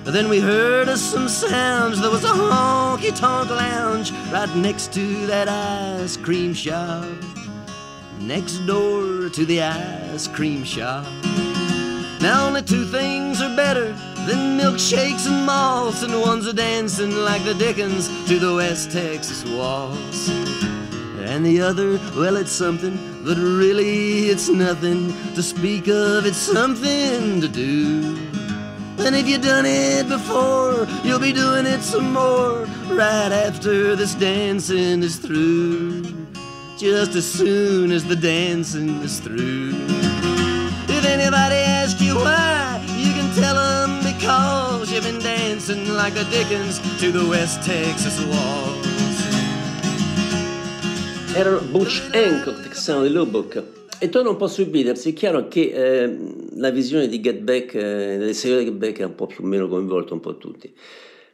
Then 0.04 0.30
we 0.30 0.40
heard 0.40 0.88
of 0.88 0.98
some 0.98 1.28
sounds. 1.28 2.00
There 2.00 2.10
was 2.10 2.24
a 2.24 2.28
honky 2.28 3.14
tonk 3.14 3.50
lounge 3.50 4.10
right 4.32 4.54
next 4.56 4.92
to 4.94 5.26
that 5.26 5.48
ice 5.48 6.16
cream 6.16 6.54
shop. 6.54 7.04
Next 8.18 8.58
door 8.66 9.28
to 9.28 9.44
the 9.44 9.62
ice 9.62 10.26
cream 10.26 10.64
shop. 10.64 11.06
Now 12.20 12.46
only 12.46 12.62
two 12.62 12.84
things 12.86 13.42
are 13.42 13.54
better 13.54 13.92
than 14.26 14.58
milkshakes 14.58 15.26
and 15.26 15.46
malts, 15.46 16.02
and 16.02 16.18
one's 16.20 16.46
a 16.46 16.52
dancing 16.52 17.12
like 17.12 17.44
the 17.44 17.54
Dickens 17.54 18.08
to 18.28 18.38
the 18.38 18.54
West 18.54 18.90
Texas 18.90 19.44
waltz. 19.44 20.47
And 21.38 21.46
the 21.46 21.60
other, 21.60 22.00
well, 22.16 22.36
it's 22.36 22.50
something, 22.50 22.98
but 23.24 23.36
really 23.36 24.28
it's 24.28 24.48
nothing 24.48 25.12
to 25.36 25.40
speak 25.40 25.86
of. 25.86 26.26
It's 26.26 26.36
something 26.36 27.40
to 27.40 27.46
do. 27.46 28.18
And 28.98 29.14
if 29.14 29.28
you've 29.28 29.42
done 29.42 29.64
it 29.64 30.08
before, 30.08 30.88
you'll 31.04 31.20
be 31.20 31.32
doing 31.32 31.64
it 31.64 31.82
some 31.82 32.12
more 32.12 32.64
right 32.88 33.30
after 33.30 33.94
this 33.94 34.16
dancing 34.16 35.04
is 35.04 35.18
through. 35.18 36.02
just 36.76 37.14
as 37.14 37.24
soon 37.24 37.92
as 37.92 38.04
the 38.04 38.16
dancing 38.16 39.00
is 39.02 39.20
through. 39.20 39.70
If 40.88 41.04
anybody 41.04 41.56
asks 41.56 42.00
you 42.00 42.16
why, 42.16 42.84
you 42.96 43.12
can 43.12 43.32
tell 43.36 43.54
them 43.54 44.02
because 44.02 44.90
you've 44.90 45.04
been 45.04 45.20
dancing 45.20 45.88
like 45.88 46.14
the 46.14 46.24
Dickens 46.24 46.80
to 46.98 47.12
the 47.12 47.28
West 47.28 47.62
Texas 47.62 48.20
waltz. 48.24 49.07
Erano 51.38 51.60
Butch 51.70 52.10
Hancock, 52.14 52.62
texano 52.62 53.04
di 53.04 53.10
Lubbock. 53.10 53.62
E 54.00 54.08
torno 54.08 54.30
un 54.30 54.36
po' 54.36 54.48
sui 54.48 54.64
Beatles, 54.64 55.06
è 55.06 55.12
chiaro 55.12 55.46
che 55.46 55.70
eh, 55.70 56.16
la 56.56 56.70
visione 56.70 57.06
di 57.06 57.20
Get 57.20 57.38
Back, 57.42 57.74
eh, 57.74 58.16
del 58.18 58.34
seguito 58.34 58.64
di 58.64 58.70
Get 58.70 58.78
Back 58.78 58.98
è 58.98 59.04
un 59.04 59.14
po' 59.14 59.26
più 59.26 59.44
o 59.44 59.46
meno 59.46 59.68
coinvolto 59.68 60.14
un 60.14 60.18
po' 60.18 60.36
tutti. 60.36 60.74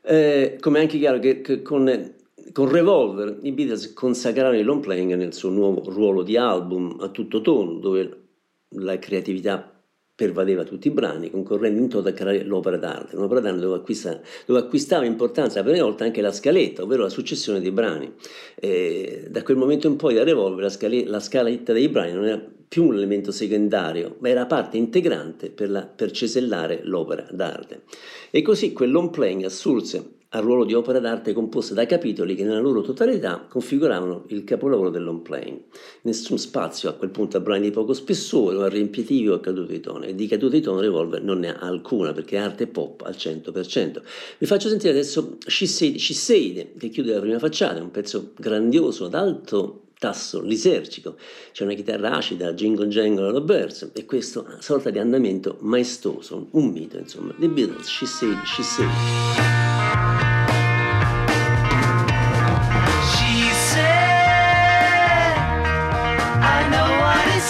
Eh, 0.03 0.59
come 0.61 0.79
è 0.79 0.83
anche 0.83 0.99
chiaro 0.99 1.19
che, 1.21 1.41
che 1.41 1.63
con, 1.63 2.13
con, 2.53 2.69
Revolver 2.71 3.39
i 3.45 3.53
Beatles 3.53 3.95
consacrarono 3.95 4.59
il 4.59 4.67
long 4.67 4.83
playing 4.83 5.15
nel 5.15 5.33
suo 5.33 5.49
nuovo 5.49 5.83
ruolo 5.91 6.23
di 6.23 6.37
album 6.37 6.99
a 7.01 7.09
tutto 7.09 7.41
tono, 7.41 7.79
dove 7.79 8.25
la 8.73 8.99
creatività 8.99 9.74
pervadeva 10.17 10.63
tutti 10.63 10.89
i 10.89 10.91
brani, 10.93 11.31
concorrendo 11.31 11.81
in 11.81 11.89
toto 11.89 12.09
a 12.09 12.13
creare 12.13 12.45
l'opera 12.45 12.77
d'arte, 12.77 13.17
un'opera 13.17 13.41
d'arte 13.41 13.61
dove, 13.61 13.77
acquista, 13.77 14.21
dove 14.47 14.61
acquistava 14.61 15.05
importanza 15.05 15.59
la 15.59 15.65
prima 15.65 15.85
volta 15.85 16.05
anche 16.05 16.21
la 16.21 16.31
scaletta, 16.31 16.83
ovvero 16.83 17.03
la 17.03 17.09
successione 17.09 17.61
dei 17.61 17.73
brani. 17.73 18.13
E 18.55 19.27
da 19.29 19.43
quel 19.43 19.57
momento 19.57 19.89
in 19.89 19.97
poi 19.97 20.15
da 20.15 20.23
Revolver 20.23 20.63
la, 20.63 20.71
scale, 20.71 21.05
la 21.05 21.19
scaletta 21.19 21.73
dei 21.73 21.89
brani 21.89 22.13
non 22.13 22.27
era 22.27 22.53
più 22.67 22.87
un 22.87 22.95
elemento 22.95 23.33
secondario, 23.33 24.17
ma 24.21 24.29
era 24.29 24.47
parte 24.47 24.77
integrante 24.77 25.51
per, 25.51 25.71
la, 25.71 25.83
per 25.83 26.13
cesellare 26.13 26.81
l'opera 26.85 27.27
d'arte. 27.31 27.83
E 28.31 28.41
così 28.43 28.73
quel 28.73 28.93
long 28.93 29.11
playing 29.11 29.45
assurse 29.45 30.23
al 30.35 30.43
ruolo 30.43 30.65
di 30.65 30.75
opera 30.75 30.99
d'arte 30.99 31.33
composta 31.33 31.75
da 31.75 31.87
capitoli 31.87 32.35
che 32.35 32.43
nella 32.43 32.59
loro 32.59 32.83
totalità 32.83 33.47
configuravano 33.49 34.25
il 34.29 34.43
capolavoro 34.45 34.91
del 34.91 35.05
long 35.05 35.23
playing. 35.23 35.61
Nessun 36.03 36.39
spazio 36.39 36.89
a 36.89 36.95
quel 36.95 37.11
punto 37.11 37.37
a 37.37 37.41
brani 37.41 37.63
di 37.63 37.71
poco 37.71 37.93
spessore 37.93 38.57
o 38.57 38.63
a 38.63 38.69
riempitivi 38.69 39.29
o 39.29 39.35
a 39.35 39.41
cadute 39.41 39.73
di 39.73 39.81
tono, 39.81 40.05
e 40.05 40.15
di 40.15 40.27
cadute 40.27 40.57
di 40.57 40.63
tono 40.63 40.81
Revolver 40.81 41.23
non 41.23 41.39
ne 41.39 41.55
ha 41.55 41.61
alcuna 41.61 42.13
perché 42.13 42.37
è 42.37 42.41
arte 42.41 42.67
pop 42.67 43.03
al 43.05 43.15
100%. 43.15 44.03
Vi 44.39 44.47
faccio 44.47 44.69
sentire 44.69 44.91
adesso 44.91 45.39
Said 45.47 46.77
che 46.79 46.89
chiude 46.89 47.15
la 47.15 47.21
prima 47.21 47.39
facciata, 47.39 47.81
un 47.81 47.93
pezzo 47.93 48.33
grandioso 48.37 49.05
ad 49.05 49.15
alto 49.15 49.83
tasso 49.97 50.43
lisergico, 50.43 51.17
c'è 51.53 51.63
una 51.63 51.75
chitarra 51.75 52.17
acida, 52.17 52.53
jingle 52.53 52.89
jangle 52.89 53.29
alla 53.29 53.41
Birds 53.41 53.91
e 53.95 54.05
questo 54.05 54.45
sorta 54.59 54.91
di 54.91 54.99
andamento 54.99 55.57
maestoso, 55.61 56.49
un 56.51 56.71
mito 56.71 56.99
insomma, 56.99 57.33
The 57.39 57.49
Beatles, 57.49 57.87
She 57.87 58.05
Said, 58.05 58.43
She. 58.45 59.64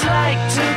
like 0.05 0.55
to 0.55 0.74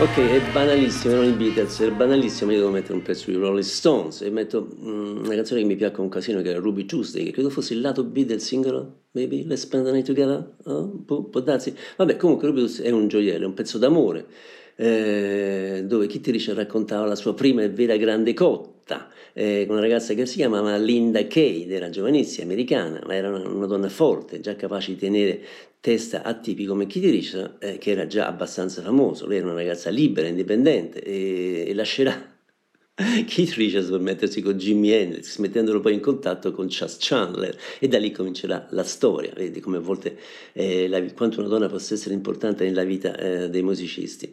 Ok, 0.00 0.16
è 0.16 0.40
banalissimo, 0.50 1.12
erano 1.12 1.28
i 1.28 1.32
Beatles, 1.32 1.78
è 1.82 1.90
banalissimo, 1.90 2.50
io 2.52 2.60
devo 2.60 2.70
mettere 2.70 2.94
un 2.94 3.02
pezzo 3.02 3.30
di 3.30 3.36
Rolling 3.36 3.62
Stones 3.62 4.22
e 4.22 4.30
metto 4.30 4.66
mm, 4.80 5.24
una 5.26 5.34
canzone 5.34 5.60
che 5.60 5.66
mi 5.66 5.76
piacque 5.76 6.02
un 6.02 6.08
casino 6.08 6.40
che 6.40 6.48
era 6.48 6.58
Ruby 6.58 6.86
Tuesday, 6.86 7.24
che 7.24 7.32
credo 7.32 7.50
fosse 7.50 7.74
il 7.74 7.82
lato 7.82 8.02
B 8.02 8.24
del 8.24 8.40
singolo, 8.40 9.02
maybe, 9.10 9.44
Let's 9.44 9.64
Spend 9.64 9.84
the 9.84 9.92
Night 9.92 10.06
Together, 10.06 10.54
oh, 10.64 11.02
può, 11.04 11.24
può 11.24 11.40
darsi. 11.40 11.74
Vabbè, 11.98 12.16
comunque 12.16 12.48
Ruby 12.48 12.60
Tuesday 12.60 12.86
è 12.86 12.90
un 12.90 13.08
gioiello, 13.08 13.44
è 13.44 13.46
un 13.46 13.52
pezzo 13.52 13.76
d'amore, 13.76 14.24
eh, 14.76 15.84
dove 15.84 16.06
Kitty 16.06 16.30
Richard 16.30 16.56
raccontava 16.56 17.04
la 17.04 17.14
sua 17.14 17.34
prima 17.34 17.62
e 17.62 17.68
vera 17.68 17.96
grande 17.96 18.32
cotta, 18.32 19.10
eh, 19.34 19.64
con 19.66 19.76
una 19.76 19.84
ragazza 19.84 20.14
che 20.14 20.24
si 20.24 20.36
chiamava 20.36 20.78
Linda 20.78 21.26
Cade, 21.26 21.68
era 21.68 21.90
giovanissima, 21.90 22.46
americana, 22.46 23.02
ma 23.04 23.14
era 23.14 23.28
una, 23.28 23.46
una 23.46 23.66
donna 23.66 23.90
forte, 23.90 24.40
già 24.40 24.56
capace 24.56 24.92
di 24.92 24.96
tenere 24.96 25.40
testa 25.80 26.22
a 26.22 26.34
tipi 26.34 26.64
come 26.66 26.86
Kitty 26.86 27.10
Richard, 27.10 27.56
eh, 27.60 27.78
che 27.78 27.90
era 27.90 28.06
già 28.06 28.26
abbastanza 28.26 28.82
famoso, 28.82 29.26
lei 29.26 29.38
era 29.38 29.46
una 29.46 29.56
ragazza 29.56 29.90
libera, 29.90 30.28
indipendente 30.28 31.02
e, 31.02 31.64
e 31.68 31.74
lascerà. 31.74 32.38
Keith 33.26 33.54
Richards 33.54 33.88
per 33.88 34.00
mettersi 34.00 34.42
con 34.42 34.58
Jimi 34.58 34.90
Hendrix, 34.90 35.38
mettendolo 35.38 35.80
poi 35.80 35.94
in 35.94 36.00
contatto 36.00 36.52
con 36.52 36.66
Chas 36.68 36.98
Chandler? 37.00 37.56
E 37.78 37.88
da 37.88 37.98
lì 37.98 38.10
comincerà 38.10 38.66
la 38.72 38.84
storia, 38.84 39.32
vedi 39.34 39.60
come 39.60 39.78
a 39.78 39.80
volte 39.80 40.18
eh, 40.52 40.86
la- 40.86 41.02
quanto 41.14 41.40
una 41.40 41.48
donna 41.48 41.68
possa 41.68 41.94
essere 41.94 42.14
importante 42.14 42.64
nella 42.64 42.84
vita 42.84 43.16
eh, 43.16 43.48
dei 43.48 43.62
musicisti. 43.62 44.32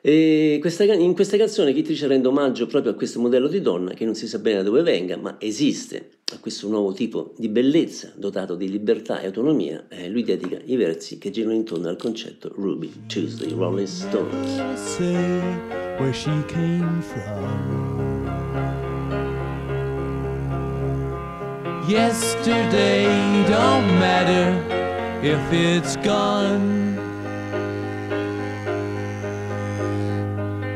E 0.00 0.58
questa 0.60 0.84
in 0.84 1.14
questa 1.14 1.36
canzone 1.36 1.72
Keith 1.72 1.88
Richards 1.88 2.12
rende 2.12 2.28
omaggio 2.28 2.66
proprio 2.66 2.92
a 2.92 2.94
questo 2.94 3.18
modello 3.20 3.48
di 3.48 3.60
donna 3.60 3.94
che 3.94 4.04
non 4.04 4.14
si 4.14 4.28
sa 4.28 4.38
bene 4.38 4.58
da 4.58 4.62
dove 4.64 4.82
venga, 4.82 5.16
ma 5.16 5.36
esiste, 5.40 6.10
a 6.32 6.38
questo 6.38 6.68
nuovo 6.68 6.92
tipo 6.92 7.34
di 7.36 7.48
bellezza 7.48 8.12
dotato 8.14 8.54
di 8.54 8.70
libertà 8.70 9.20
e 9.20 9.26
autonomia, 9.26 9.86
eh, 9.88 10.08
lui 10.08 10.22
dedica 10.22 10.58
i 10.64 10.76
versi 10.76 11.18
che 11.18 11.30
girano 11.30 11.54
intorno 11.54 11.88
al 11.88 11.96
concetto 11.96 12.52
Ruby 12.54 12.90
Tuesday, 13.06 13.50
Rolling 13.50 13.86
Stones. 13.86 14.98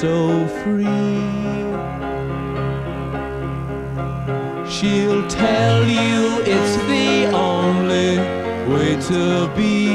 So 0.00 0.46
free. 0.62 0.84
She'll 4.70 5.26
tell 5.26 5.82
you 5.82 6.40
it's 6.46 6.76
the 6.86 7.26
only 7.34 8.18
way 8.72 8.94
to 9.10 9.50
be. 9.56 9.88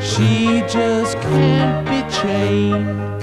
She 0.00 0.62
just 0.66 1.18
can't 1.18 1.86
be 1.90 2.00
chained 2.20 3.22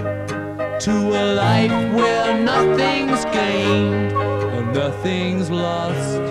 to 0.82 0.92
a 0.92 1.26
life 1.34 1.94
where 1.96 2.38
nothing's 2.40 3.26
gained 3.26 4.14
and 4.14 4.76
nothing's 4.76 5.50
lost 5.50 6.22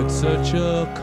at 0.00 0.10
such 0.10 0.54
a 0.54 0.95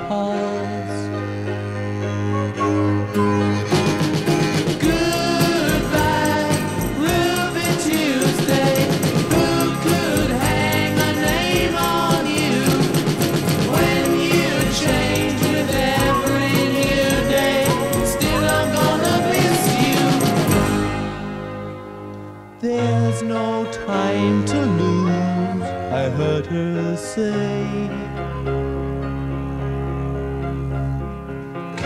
time 23.94 24.44
to 24.46 24.60
lose, 24.82 25.68
I 26.02 26.04
heard 26.18 26.46
her 26.48 26.98
say. 26.98 27.90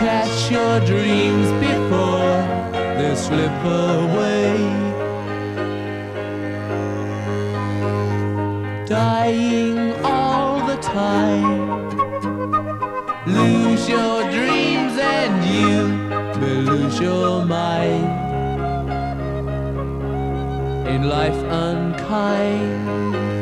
Catch 0.00 0.36
your 0.56 0.74
dreams 0.92 1.48
before 1.66 2.36
they 2.98 3.14
slip 3.26 3.58
away. 3.86 4.54
Dying 8.86 9.78
all 10.12 10.54
the 10.70 10.78
time. 11.02 11.60
Lose 13.38 13.84
your 13.96 14.16
dreams 14.36 14.94
and 15.18 15.34
you 15.54 15.74
will 16.40 16.62
lose 16.72 16.96
your 17.08 17.44
mind. 17.44 18.08
In 20.94 21.02
life 21.16 21.40
unkind 21.66 21.97
behind. 22.08 23.37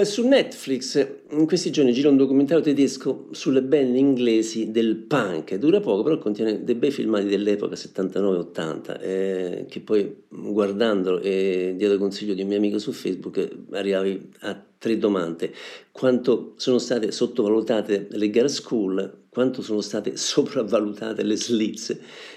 Eh, 0.00 0.04
su 0.06 0.26
Netflix 0.26 1.06
in 1.30 1.46
questi 1.46 1.70
giorni 1.70 1.92
gira 1.92 2.08
un 2.08 2.16
documentario 2.16 2.62
tedesco 2.62 3.28
sulle 3.32 3.62
band 3.62 3.94
inglesi 3.96 4.70
del 4.70 4.96
punk. 4.96 5.54
Dura 5.56 5.80
poco, 5.80 6.02
però 6.02 6.18
contiene 6.18 6.64
dei 6.64 6.74
bei 6.74 6.90
filmati 6.90 7.26
dell'epoca 7.26 7.74
79-80, 7.74 9.00
eh, 9.00 9.66
che 9.68 9.80
poi 9.80 10.24
guardandolo 10.28 11.20
e 11.20 11.74
dietro 11.76 11.98
consiglio 11.98 12.34
di 12.34 12.42
un 12.42 12.48
mio 12.48 12.56
amico 12.56 12.78
su 12.78 12.92
Facebook 12.92 13.36
eh, 13.36 13.50
arrivavi 13.72 14.30
a 14.40 14.64
tre 14.80 14.96
domande. 14.96 15.52
Quanto 15.92 16.54
sono 16.56 16.78
state 16.78 17.12
sottovalutate 17.12 18.08
le 18.10 18.30
girl 18.30 18.48
school, 18.48 19.18
quanto 19.28 19.60
sono 19.60 19.82
state 19.82 20.16
sopravvalutate 20.18 21.22
le 21.22 21.36
slits 21.36 21.96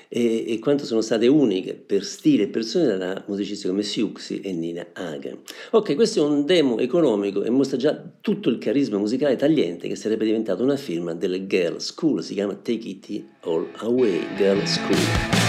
e, 0.09 0.51
e 0.51 0.59
quanto 0.59 0.83
sono 0.83 0.99
state 0.99 1.27
uniche 1.27 1.73
per 1.73 2.03
stile 2.03 2.43
e 2.43 2.47
personalità 2.49 3.23
musicisti 3.27 3.65
come 3.67 3.81
Siuxi 3.81 4.41
e 4.41 4.51
Nina 4.51 4.87
Hagen. 4.91 5.39
Ok, 5.71 5.95
questo 5.95 6.19
è 6.19 6.29
un 6.29 6.45
demo 6.45 6.79
economico 6.79 7.43
e 7.43 7.49
mostra 7.49 7.77
già 7.77 7.99
tutto 8.19 8.49
il 8.49 8.57
carisma 8.57 8.97
musicale 8.97 9.37
tagliente 9.37 9.87
che 9.87 9.95
sarebbe 9.95 10.25
diventato 10.25 10.63
una 10.63 10.75
firma 10.75 11.13
delle 11.13 11.47
girl 11.47 11.79
school, 11.79 12.21
si 12.21 12.33
chiama 12.33 12.55
Take 12.55 12.87
It 12.89 13.23
All 13.43 13.69
Away 13.77 14.35
Girl 14.35 14.63
School. 14.65 15.42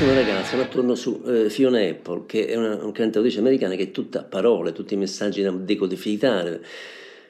Una 0.00 0.14
ragazza, 0.14 0.56
ma 0.56 0.64
torno 0.66 0.94
su 0.94 1.20
eh, 1.26 1.50
Fiona 1.50 1.80
Apple, 1.80 2.22
che 2.24 2.46
è 2.46 2.54
una, 2.54 2.76
una 2.76 2.92
cantautrice 2.92 3.40
americana 3.40 3.74
che 3.74 3.82
è 3.82 3.90
tutta 3.90 4.22
parole, 4.22 4.72
tutti 4.72 4.94
i 4.94 4.96
messaggi 4.96 5.42
da 5.42 5.50
decodificare. 5.50 6.64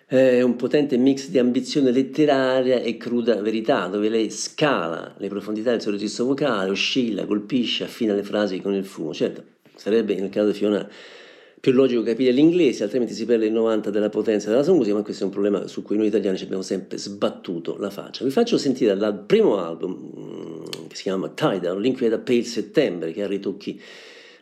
È 0.07 0.43
un 0.43 0.55
potente 0.55 0.99
mix 0.99 1.29
di 1.29 1.39
ambizione 1.39 1.91
letteraria 1.91 2.79
e 2.81 2.99
cruda 2.99 3.41
verità, 3.41 3.87
dove 3.87 4.11
lei 4.11 4.31
scala 4.31 5.15
le 5.17 5.29
profondità 5.29 5.71
del 5.71 5.81
suo 5.81 5.93
registro 5.93 6.27
vocale, 6.27 6.69
oscilla, 6.69 7.25
colpisce, 7.25 7.85
affina 7.85 8.13
le 8.13 8.23
frasi 8.23 8.61
con 8.61 8.75
il 8.75 8.85
fumo. 8.85 9.15
Certo, 9.15 9.43
sarebbe 9.75 10.15
nel 10.17 10.29
caso 10.29 10.51
di 10.51 10.59
Fiona 10.59 10.89
più 11.61 11.73
logico 11.73 12.03
capire 12.03 12.31
l'inglese, 12.31 12.85
altrimenti 12.85 13.15
si 13.15 13.25
perde 13.25 13.47
il 13.47 13.53
90 13.53 13.91
della 13.91 14.09
potenza 14.09 14.49
della 14.49 14.63
sua 14.63 14.75
musica, 14.75 14.95
ma 14.95 15.03
questo 15.03 15.25
è 15.25 15.27
un 15.27 15.33
problema 15.33 15.67
su 15.67 15.83
cui 15.83 15.97
noi 15.97 16.07
italiani 16.07 16.37
ci 16.37 16.45
abbiamo 16.45 16.63
sempre 16.63 16.99
sbattuto 16.99 17.77
la 17.79 17.91
faccia. 17.91 18.25
Vi 18.25 18.31
faccio 18.31 18.59
sentire 18.59 18.97
dal 18.97 19.19
primo 19.25 19.59
album, 19.59 19.93
mm, 19.93 20.87
che 20.89 20.97
si 20.97 21.03
chiama 21.03 21.29
Tidal, 21.29 21.81
l'inquieta 21.81 22.19
Pale 22.19 22.45
Settembre, 22.45 23.13
che 23.13 23.23
ha 23.23 23.27
ritocchi 23.27 23.81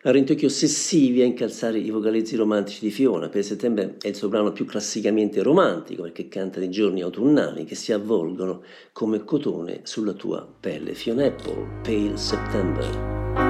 ha 0.07 0.13
rintocchi 0.13 0.45
ossessivi 0.45 1.21
a 1.21 1.25
incalzare 1.25 1.79
i 1.79 1.91
vocalizzi 1.91 2.37
romantici 2.37 2.79
di 2.81 2.93
Fiona. 2.93 3.29
Per 3.29 3.43
settembre 3.43 3.97
è 4.01 4.07
il 4.07 4.15
suo 4.15 4.29
brano 4.29 4.53
più 4.53 4.65
classicamente 4.65 5.43
romantico 5.43 6.03
perché 6.03 6.29
canta 6.29 6.61
di 6.61 6.71
giorni 6.71 7.03
autunnali 7.03 7.65
che 7.65 7.75
si 7.75 7.93
avvolgono 7.93 8.63
come 8.93 9.25
cotone 9.25 9.81
sulla 9.83 10.13
tua 10.13 10.47
pelle. 10.61 10.95
Fiona 10.95 11.25
Apple, 11.25 11.81
Pale 11.83 12.17
September. 12.17 13.46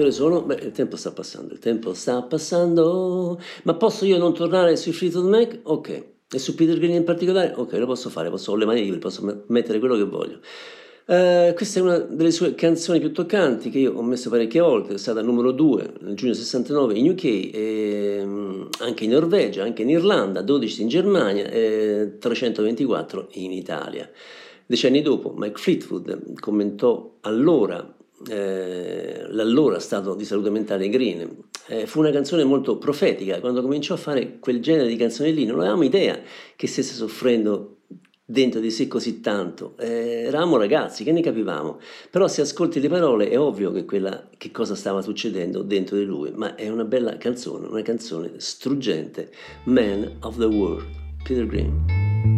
Ore 0.00 0.10
sono? 0.10 0.42
Beh, 0.42 0.60
il 0.62 0.72
tempo 0.72 0.96
sta 0.96 1.12
passando, 1.12 1.52
il 1.52 1.58
tempo 1.58 1.94
sta 1.94 2.22
passando. 2.22 3.40
Ma 3.64 3.74
posso 3.74 4.04
io 4.04 4.18
non 4.18 4.34
tornare 4.34 4.76
sui 4.76 4.92
Fleetwood 4.92 5.26
Mac? 5.26 5.58
Ok. 5.62 6.04
E 6.28 6.38
su 6.38 6.54
Peter 6.54 6.76
Green 6.78 6.94
in 6.94 7.04
particolare? 7.04 7.52
Ok, 7.56 7.72
lo 7.74 7.86
posso 7.86 8.10
fare, 8.10 8.28
posso 8.30 8.52
ho 8.52 8.56
le 8.56 8.64
mani 8.66 8.80
libere, 8.80 8.98
posso 8.98 9.24
me- 9.24 9.44
mettere 9.46 9.78
quello 9.78 9.96
che 9.96 10.04
voglio. 10.04 10.40
Eh, 11.08 11.52
questa 11.54 11.78
è 11.78 11.82
una 11.82 11.98
delle 11.98 12.32
sue 12.32 12.56
canzoni 12.56 12.98
più 12.98 13.12
toccanti 13.12 13.70
che 13.70 13.78
io 13.78 13.92
ho 13.92 14.02
messo 14.02 14.28
parecchie 14.28 14.60
volte, 14.60 14.94
è 14.94 14.98
stata 14.98 15.22
numero 15.22 15.52
2 15.52 15.92
nel 16.00 16.16
giugno 16.16 16.32
69 16.32 16.94
in 16.94 17.10
UK 17.10 17.24
e 17.24 18.20
mm, 18.24 18.62
anche 18.80 19.04
in 19.04 19.10
Norvegia, 19.10 19.62
anche 19.62 19.82
in 19.82 19.90
Irlanda, 19.90 20.42
12 20.42 20.82
in 20.82 20.88
Germania 20.88 21.48
e 21.48 22.16
324 22.18 23.28
in 23.34 23.52
Italia. 23.52 24.10
Decenni 24.66 25.00
dopo, 25.00 25.32
Mike 25.36 25.58
Fleetwood 25.60 26.40
commentò 26.40 27.18
allora 27.20 27.95
eh, 28.28 29.26
l'allora 29.28 29.78
stato 29.78 30.14
di 30.14 30.24
salute 30.24 30.50
mentale 30.50 30.88
Green. 30.88 31.44
Eh, 31.68 31.86
fu 31.86 32.00
una 32.00 32.10
canzone 32.10 32.44
molto 32.44 32.78
profetica, 32.78 33.40
quando 33.40 33.62
cominciò 33.62 33.94
a 33.94 33.98
fare 33.98 34.38
quel 34.38 34.60
genere 34.60 34.88
di 34.88 34.96
canzoni 34.96 35.34
lì 35.34 35.44
non 35.44 35.58
avevamo 35.58 35.82
idea 35.82 36.18
che 36.54 36.66
stesse 36.66 36.94
soffrendo 36.94 37.76
dentro 38.24 38.60
di 38.60 38.70
sé 38.70 38.88
così 38.88 39.20
tanto. 39.20 39.74
Eh, 39.78 40.24
eravamo 40.26 40.56
ragazzi, 40.56 41.04
che 41.04 41.12
ne 41.12 41.22
capivamo? 41.22 41.78
Però 42.10 42.26
se 42.28 42.42
ascolti 42.42 42.80
le 42.80 42.88
parole 42.88 43.30
è 43.30 43.38
ovvio 43.38 43.70
che, 43.72 43.84
quella, 43.84 44.28
che 44.36 44.50
cosa 44.50 44.74
stava 44.74 45.00
succedendo 45.00 45.62
dentro 45.62 45.96
di 45.96 46.04
lui, 46.04 46.32
ma 46.34 46.54
è 46.56 46.68
una 46.68 46.84
bella 46.84 47.16
canzone, 47.16 47.68
una 47.68 47.82
canzone 47.82 48.32
struggente, 48.38 49.30
Man 49.64 50.18
of 50.20 50.36
the 50.38 50.44
World, 50.44 50.86
Peter 51.22 51.46
Green. 51.46 52.35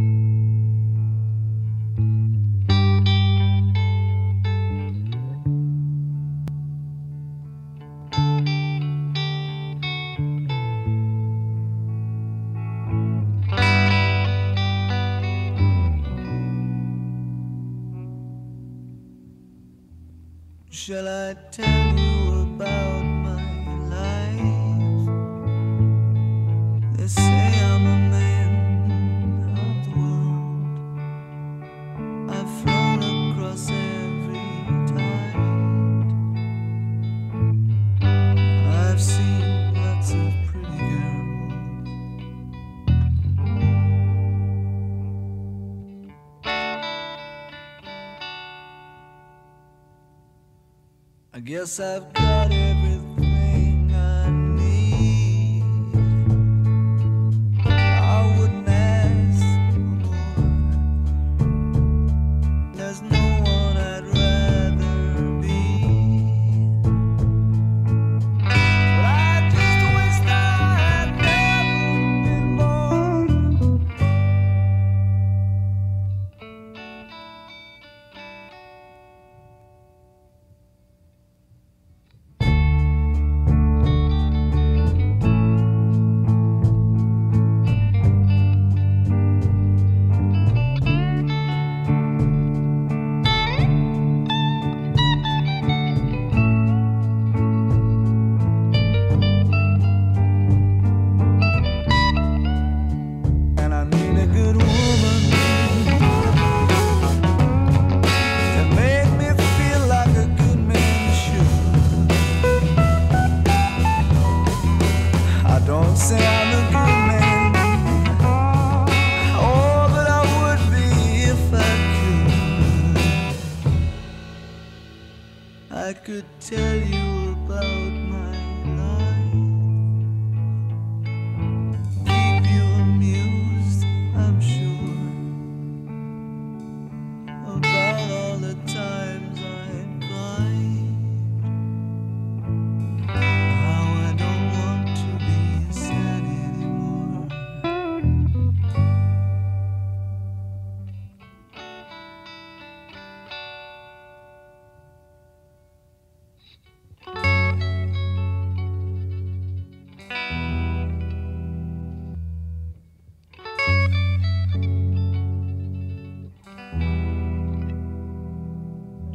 Guess 51.49 51.80
I've 51.80 52.12
got 52.12 52.53
everything 52.53 52.57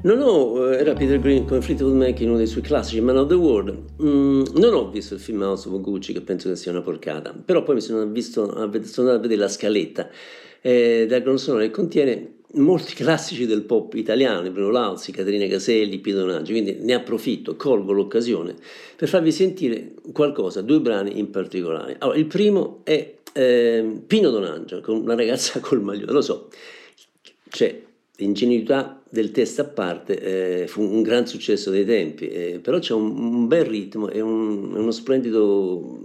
Non 0.04 0.20
ho, 0.22 0.70
eh, 0.70 0.80
era 0.80 0.94
Peter 0.94 1.18
Green 1.18 1.46
con 1.46 1.62
Fleetwood 1.62 1.96
Mac 1.96 2.20
in 2.20 2.28
uno 2.28 2.38
dei 2.38 2.48
suoi 2.48 2.62
classici, 2.62 3.00
Man 3.00 3.16
of 3.16 3.30
the 3.30 3.36
World. 3.36 4.02
Mm, 4.04 4.44
non 4.56 4.74
ho 4.74 4.90
visto 4.90 5.14
il 5.14 5.22
film 5.22 5.42
House 5.44 5.70
of 5.70 5.80
Gucci, 5.80 6.12
che 6.12 6.20
penso 6.20 6.50
che 6.50 6.58
sia 6.58 6.72
una 6.72 6.82
porcata, 6.82 7.34
però 7.34 7.64
poi 7.64 7.76
mi 7.76 7.82
sono, 7.82 8.06
visto, 8.08 8.46
sono 8.46 8.68
andato 8.68 9.12
a 9.12 9.18
vedere 9.20 9.40
la 9.40 9.48
scaletta 9.48 10.10
eh, 10.60 11.06
della 11.08 11.22
colonna 11.22 11.38
sonora 11.38 11.64
che 11.64 11.72
contiene 11.72 12.34
molti 12.56 12.96
classici 13.00 13.46
del 13.46 13.62
pop 13.62 13.94
italiano, 13.94 14.50
Bruno 14.52 14.72
Lauzi, 14.72 15.14
Caterina 15.14 15.48
Caselli, 15.48 16.00
Pino 16.00 16.20
Donaggio, 16.20 16.52
quindi 16.52 16.80
ne 16.82 16.96
approfitto, 16.96 17.56
colgo 17.56 17.94
l'occasione 17.94 18.56
per 18.98 19.08
farvi 19.08 19.32
sentire 19.32 19.94
qualcosa, 20.12 20.62
due 20.62 20.82
brani 20.82 21.18
in 21.18 21.30
particolare. 21.30 21.96
Allora, 22.00 22.18
il 22.18 22.26
primo 22.26 22.82
è 22.84 23.16
eh, 23.32 24.02
Pino 24.06 24.30
Donaggio, 24.32 24.82
con 24.82 24.98
una 24.98 25.16
ragazza 25.16 25.62
col 25.64 25.82
maglione, 25.82 26.12
lo 26.12 26.22
so, 26.22 26.50
c'è 27.50 27.92
l'ingenuità 28.18 29.02
del 29.10 29.32
testo 29.32 29.62
a 29.62 29.66
parte, 29.66 30.62
eh, 30.62 30.68
fu 30.68 30.82
un 30.82 31.02
gran 31.02 31.26
successo 31.28 31.70
dei 31.72 31.86
tempi, 31.86 32.28
eh, 32.28 32.60
però 32.62 32.80
c'è 32.80 32.94
un, 32.94 33.10
un 33.18 33.48
bel 33.48 33.66
ritmo 33.66 34.10
e 34.10 34.22
un- 34.22 34.74
uno 34.76 34.92
splendido 34.92 36.00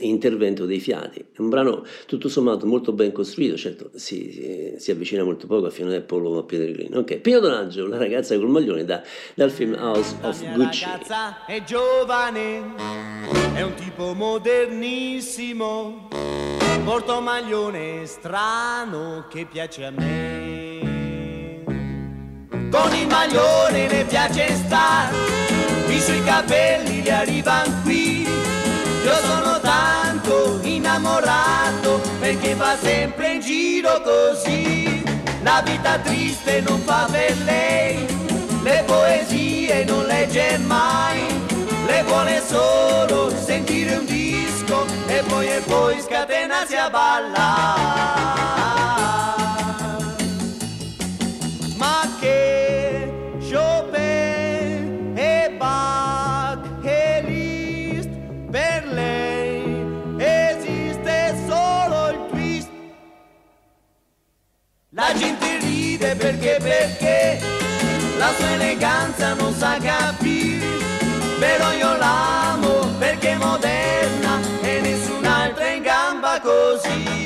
intervento 0.00 0.66
dei 0.66 0.78
fiati. 0.78 1.20
È 1.32 1.40
un 1.40 1.48
brano 1.48 1.82
tutto 2.06 2.28
sommato 2.28 2.66
molto 2.66 2.92
ben 2.92 3.12
costruito, 3.12 3.56
certo 3.56 3.90
si, 3.94 4.30
si- 4.30 4.74
si 4.76 4.90
avvicina 4.90 5.24
molto 5.24 5.46
poco 5.46 5.66
a 5.66 5.70
Fiona 5.70 5.96
Apple 5.96 6.26
o 6.26 6.38
a 6.38 6.44
Green. 6.46 6.94
Ok, 6.94 7.16
Pino 7.18 7.40
Donaggio, 7.40 7.86
la 7.86 7.96
ragazza 7.96 8.36
col 8.38 8.50
maglione 8.50 8.84
da- 8.84 9.02
dal 9.34 9.50
film 9.50 9.74
House 9.74 10.14
of 10.20 10.38
Gucci. 10.54 10.84
ragazza 10.84 11.44
è 11.46 11.62
giovane, 11.64 12.74
è 13.54 13.62
un 13.62 13.72
tipo 13.74 14.12
modernissimo, 14.12 16.08
porta 16.84 17.16
un 17.16 17.24
maglione 17.24 18.04
strano 18.04 19.26
che 19.30 19.46
piace 19.50 19.84
a 19.84 19.90
me. 19.90 20.45
Con 22.76 22.94
il 22.94 23.06
maglione 23.06 23.86
ne 23.86 24.04
piace 24.04 24.54
star, 24.54 25.10
i 25.88 25.98
suoi 25.98 26.22
capelli 26.22 27.00
li 27.00 27.10
arrivan 27.10 27.80
qui. 27.82 28.20
Io 28.22 29.14
sono 29.24 29.58
tanto 29.60 30.58
innamorato 30.60 32.02
perché 32.20 32.54
va 32.54 32.76
sempre 32.78 33.32
in 33.32 33.40
giro 33.40 34.02
così. 34.02 35.02
La 35.42 35.62
vita 35.64 35.98
triste 36.00 36.60
non 36.60 36.78
fa 36.80 37.08
per 37.10 37.34
lei, 37.44 38.06
le 38.62 38.84
poesie 38.84 39.84
non 39.84 40.04
legge 40.04 40.58
mai, 40.58 41.24
le 41.86 42.02
vuole 42.02 42.42
solo 42.46 43.32
sentire 43.42 43.94
un 43.94 44.04
disco 44.04 44.84
e 45.06 45.22
poi 45.26 45.48
e 45.48 45.60
poi 45.60 45.98
scatenarsi 45.98 46.76
a 46.76 46.90
ballare. 46.90 48.45
perché 66.26 66.58
perché 66.60 67.38
la 68.18 68.32
sua 68.36 68.50
eleganza 68.50 69.34
non 69.34 69.54
sa 69.54 69.78
capire, 69.80 70.66
però 71.38 71.72
io 71.72 71.96
l'amo 71.96 72.88
perché 72.98 73.30
è 73.30 73.36
moderna 73.36 74.40
e 74.60 74.80
nessun'altra 74.80 75.68
in 75.68 75.82
gamba 75.82 76.40
così. 76.40 77.25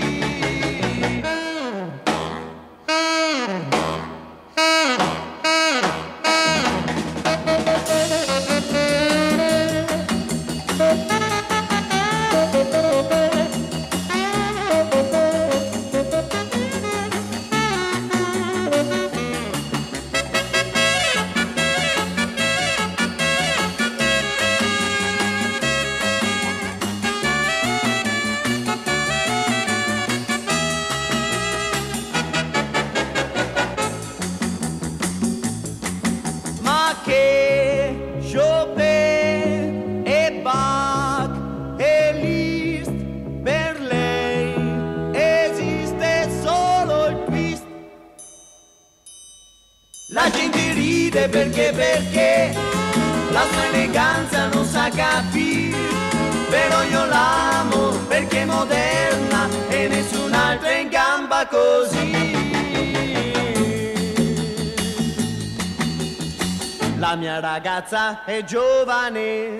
È 68.40 68.44
giovane, 68.44 69.56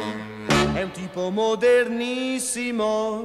è 0.72 0.82
un 0.82 0.90
tipo 0.92 1.28
modernissimo, 1.28 3.24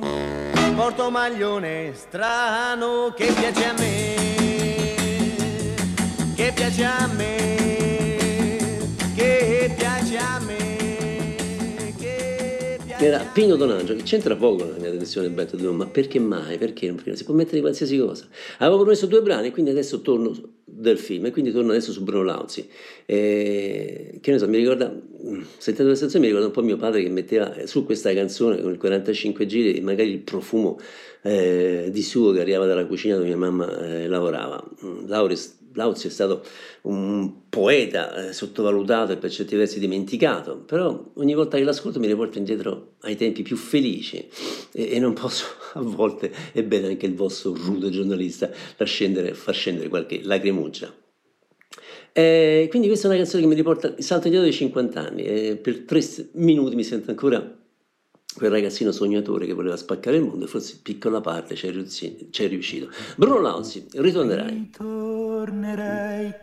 porto 0.75 1.09
maglione 1.09 1.93
strano 1.95 3.13
che 3.15 3.31
piace 3.31 3.63
a 3.63 3.73
me, 3.77 4.15
che 6.35 6.51
piace 6.53 6.83
a 6.83 7.07
me, 7.07 7.55
che 9.15 9.73
piace 9.77 10.17
a 10.17 10.41
me, 10.41 11.93
Era 12.97 13.19
Pino 13.19 13.55
Donaggio, 13.55 13.95
che 13.95 14.03
c'entra 14.03 14.35
poco 14.35 14.65
nella 14.65 14.77
mia 14.77 14.89
trasmissione 14.89 15.29
Beto 15.29 15.55
Duo, 15.55 15.71
ma 15.71 15.85
perché 15.85 16.19
mai? 16.19 16.57
Perché? 16.57 16.87
Non 16.87 16.99
si 17.15 17.23
può 17.23 17.33
mettere 17.33 17.61
qualsiasi 17.61 17.97
cosa. 17.97 18.27
Avevo 18.57 18.79
promesso 18.79 19.05
due 19.05 19.21
brani, 19.21 19.51
quindi 19.51 19.71
adesso 19.71 20.01
torno 20.01 20.33
del 20.77 20.97
film, 20.97 21.25
e 21.25 21.31
quindi 21.31 21.51
torno 21.51 21.71
adesso 21.71 21.91
su 21.91 22.03
Bruno 22.03 22.23
Lauzi. 22.23 22.67
Eh, 23.05 24.19
che 24.21 24.31
ne 24.31 24.37
so, 24.37 24.47
mi 24.47 24.57
ricorda, 24.57 24.93
sentendo 25.57 25.91
questa 25.91 26.05
canzone 26.05 26.19
mi 26.19 26.27
ricorda 26.27 26.47
un 26.47 26.51
po' 26.51 26.63
mio 26.63 26.77
padre 26.77 27.01
che 27.01 27.09
metteva 27.09 27.65
su 27.65 27.85
questa 27.85 28.13
canzone 28.13 28.61
con 28.61 28.71
il 28.71 28.77
45 28.77 29.45
giri, 29.45 29.79
magari 29.81 30.11
il 30.11 30.19
profumo 30.19 30.79
eh, 31.21 31.89
di 31.91 32.01
suo 32.03 32.31
che 32.31 32.41
arrivava 32.41 32.65
dalla 32.65 32.85
cucina 32.85 33.15
dove 33.15 33.27
mia 33.27 33.37
mamma 33.37 33.85
eh, 33.85 34.07
lavorava. 34.07 34.63
Mm, 34.83 35.07
Lauris- 35.07 35.63
Lauzi 35.75 36.07
è 36.07 36.09
stato 36.09 36.43
un 36.83 37.49
poeta 37.49 38.27
eh, 38.27 38.33
sottovalutato 38.33 39.11
e 39.11 39.17
per 39.17 39.29
certi 39.29 39.55
versi 39.55 39.79
dimenticato, 39.79 40.57
però 40.57 41.11
ogni 41.15 41.33
volta 41.33 41.57
che 41.57 41.63
l'ascolto 41.63 41.99
mi 41.99 42.07
riporta 42.07 42.37
indietro 42.37 42.95
ai 43.01 43.15
tempi 43.15 43.43
più 43.43 43.55
felici 43.55 44.27
e, 44.71 44.91
e 44.91 44.99
non 44.99 45.13
posso 45.13 45.45
a 45.73 45.81
volte, 45.81 46.31
è 46.51 46.63
bene 46.63 46.87
anche 46.87 47.05
il 47.05 47.15
vostro 47.15 47.53
rude 47.53 47.89
giornalista, 47.89 48.49
scendere, 48.83 49.33
far 49.33 49.53
scendere 49.53 49.89
qualche 49.89 50.21
lacrimuccia. 50.23 50.93
Eh, 52.17 52.67
quindi 52.69 52.87
questa 52.87 53.07
è 53.07 53.09
una 53.09 53.19
canzone 53.19 53.43
che 53.43 53.49
mi 53.49 53.55
riporta 53.55 53.93
il 53.97 54.03
salto 54.03 54.27
indietro 54.27 54.49
dei 54.49 54.57
50 54.57 54.99
anni 55.01 55.23
e 55.23 55.57
per 55.57 55.81
tre 55.81 55.99
minuti 56.33 56.73
mi 56.75 56.85
sento 56.85 57.09
ancora 57.09 57.63
quel 58.35 58.51
ragazzino 58.51 58.91
sognatore 58.91 59.45
che 59.45 59.53
voleva 59.53 59.77
spaccare 59.77 60.17
il 60.17 60.23
mondo 60.23 60.45
e 60.45 60.47
forse 60.47 60.79
piccola 60.81 61.21
parte 61.21 61.55
ci 61.55 61.67
è 61.67 62.47
riuscito. 62.47 62.89
Bruno 63.15 63.39
Lauzi, 63.39 63.85
ritornerai. 63.93 64.71
Ritornerai, 65.45 66.33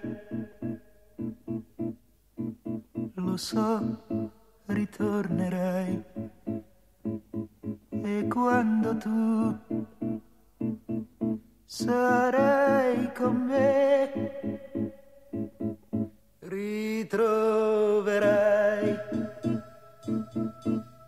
lo 3.14 3.36
so, 3.36 4.04
ritornerai. 4.66 6.04
E 8.04 8.26
quando 8.28 8.96
tu 8.98 9.58
sarai 11.64 13.12
con 13.12 13.34
me, 13.42 14.12
ritroverai 16.38 17.78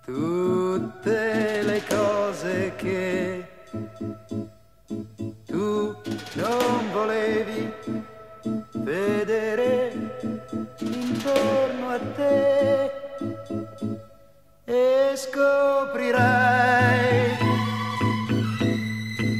tutte 0.05 1.63
le 1.63 1.83
cose 1.87 2.75
che 2.75 3.49
tu 4.87 5.97
non 6.35 6.93
volevi 6.93 7.73
vedere 8.73 10.21
intorno 10.79 11.89
a 11.89 11.99
te 12.15 12.91
e 14.65 15.13
scoprirai 15.17 16.33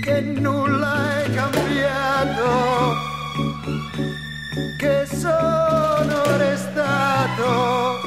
che 0.03 0.21
nulla 0.21 1.23
è 1.23 1.31
cambiato, 1.35 2.95
che 4.79 5.07
sono 5.07 6.37
restato 6.39 8.01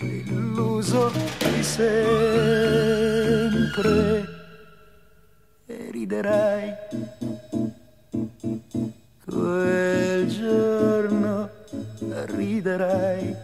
illuso 0.00 1.12
di 1.38 1.62
sempre 1.62 2.64
riderai 6.04 6.74
quel 9.24 10.28
giorno 10.28 11.48
riderai 12.26 13.34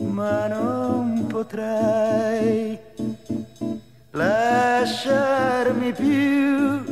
ma 0.00 0.46
non 0.48 1.26
potrai 1.26 2.78
lasciarmi 4.10 5.92
più. 5.94 6.84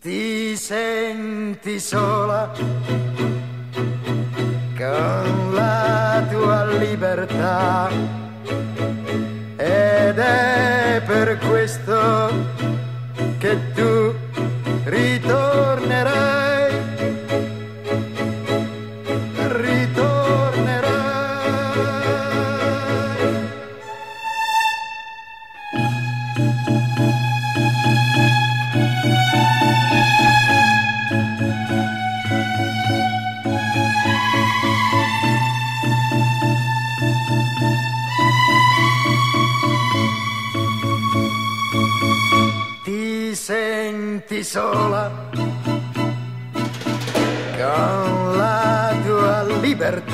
Ti 0.00 0.56
senti 0.56 1.80
sola 1.80 2.52
con 4.76 5.52
la 5.52 6.24
tua 6.30 6.64
libertà 6.78 8.15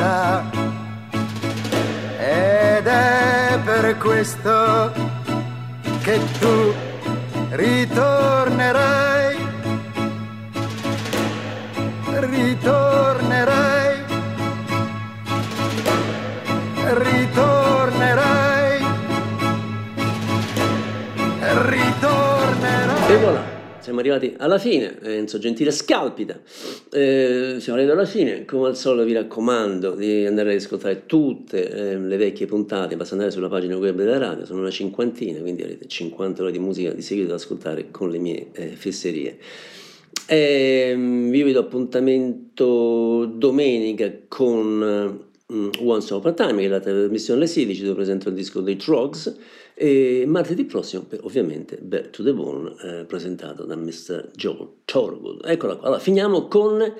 libertà 0.03 0.51
ed 2.19 2.87
è 2.87 3.59
per 3.65 3.97
questo 3.99 4.93
che 6.03 6.19
tu 6.41 6.75
ritornerai, 7.51 9.37
ritornerai, 12.19 14.05
ritornerai, 16.85 18.85
ritornerai. 21.41 23.09
E 23.09 23.17
voilà, 23.19 23.45
siamo 23.79 24.01
arrivati 24.01 24.35
alla 24.39 24.59
fine, 24.59 24.99
Enzo 25.03 25.39
Gentile 25.39 25.71
scalpita, 25.71 26.39
Eh, 26.95 27.57
siamo 27.59 27.79
arrivati 27.79 27.99
alla 27.99 28.07
fine, 28.07 28.45
come 28.45 28.67
al 28.67 28.77
solito 28.77 29.05
vi 29.05 29.15
raccomando 29.15 29.95
di 29.95 30.27
andare 30.27 30.51
ad 30.51 30.61
ascoltare 30.61 31.07
tutte 31.07 31.71
eh, 31.71 31.99
le 31.99 32.17
vecchie 32.19 32.45
puntate, 32.45 32.97
basta 32.97 33.15
andare 33.15 33.31
sulla 33.31 33.49
pagina 33.49 33.79
web 33.79 33.97
della 33.97 34.19
radio, 34.19 34.45
sono 34.45 34.61
una 34.61 34.71
cinquantina, 34.71 35.41
quindi 35.41 35.63
avete 35.63 35.87
50 35.87 36.43
ore 36.43 36.53
di 36.53 36.59
musica 36.59 36.93
di 36.93 37.01
seguito 37.01 37.31
da 37.31 37.37
ascoltare 37.37 37.91
con 37.91 38.11
le 38.11 38.19
mie 38.19 38.49
eh, 38.53 38.67
fesserie. 38.67 39.39
Ehm, 40.27 41.33
io 41.33 41.47
vi 41.47 41.53
do 41.53 41.61
appuntamento 41.61 43.25
domenica 43.25 44.13
con 44.29 45.19
mm, 45.51 45.71
Once 45.79 46.13
Upon 46.13 46.31
a 46.31 46.35
Time, 46.35 46.61
che 46.61 46.67
è 46.67 46.69
la 46.69 46.81
trasmissione 46.81 47.41
alle 47.41 47.49
16, 47.49 47.85
dove 47.85 47.95
presento 47.95 48.29
il 48.29 48.35
disco 48.35 48.61
dei 48.61 48.77
Trogs, 48.77 49.35
e 49.83 50.23
martedì 50.29 50.65
prossimo, 50.65 51.05
ovviamente, 51.23 51.77
Back 51.77 52.11
to 52.11 52.23
the 52.23 52.33
Bone, 52.33 52.73
eh, 52.85 53.05
presentato 53.05 53.65
da 53.65 53.75
Mr. 53.75 54.31
Joe 54.33 54.69
Torgood. 54.85 55.45
Eccola 55.45 55.75
qua. 55.75 55.87
Allora, 55.87 56.01
finiamo 56.01 56.47
con 56.47 56.81
eh, 56.81 56.95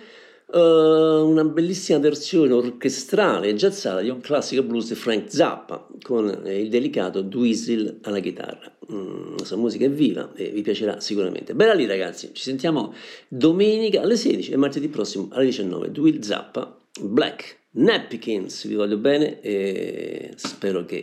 una 0.51 1.45
bellissima 1.45 2.01
versione 2.01 2.53
orchestrale 2.53 3.47
e 3.47 3.55
jazzata 3.55 4.01
di 4.01 4.09
un 4.09 4.19
classico 4.19 4.65
blues 4.65 4.89
di 4.89 4.95
Frank 4.97 5.31
Zappa, 5.33 5.87
con 6.03 6.43
eh, 6.45 6.61
il 6.61 6.71
delicato 6.71 7.23
Dweezil 7.23 8.01
alla 8.03 8.19
chitarra. 8.19 8.75
Mm, 8.93 9.37
la 9.39 9.45
sua 9.45 9.59
musica 9.59 9.85
è 9.85 9.91
viva 9.91 10.33
e 10.35 10.51
vi 10.51 10.63
piacerà 10.63 10.99
sicuramente. 10.99 11.55
Bella 11.55 11.75
lì 11.75 11.87
ragazzi, 11.87 12.31
ci 12.33 12.43
sentiamo 12.43 12.93
domenica 13.29 14.01
alle 14.01 14.17
16 14.17 14.51
e 14.51 14.57
martedì 14.57 14.89
prossimo 14.89 15.29
alle 15.31 15.45
19. 15.45 15.93
Dweezil 15.93 16.25
Zappa, 16.25 16.77
Black. 17.01 17.61
Napkins, 17.75 18.67
vi 18.67 18.75
voglio 18.75 18.99
bene 18.99 19.41
e 19.41 20.33
spero 20.37 20.85
che 20.85 20.97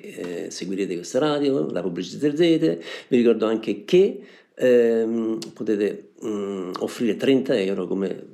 eh, 0.45 0.51
seguirete 0.51 0.93
questa 0.95 1.17
radio, 1.17 1.71
la 1.71 1.81
pubblicizzerete. 1.81 2.81
Vi 3.07 3.17
ricordo 3.17 3.47
anche 3.47 3.85
che 3.85 4.21
ehm, 4.53 5.39
potete 5.53 6.11
mm, 6.23 6.73
offrire 6.79 7.15
30 7.15 7.59
euro 7.59 7.87
come 7.87 8.25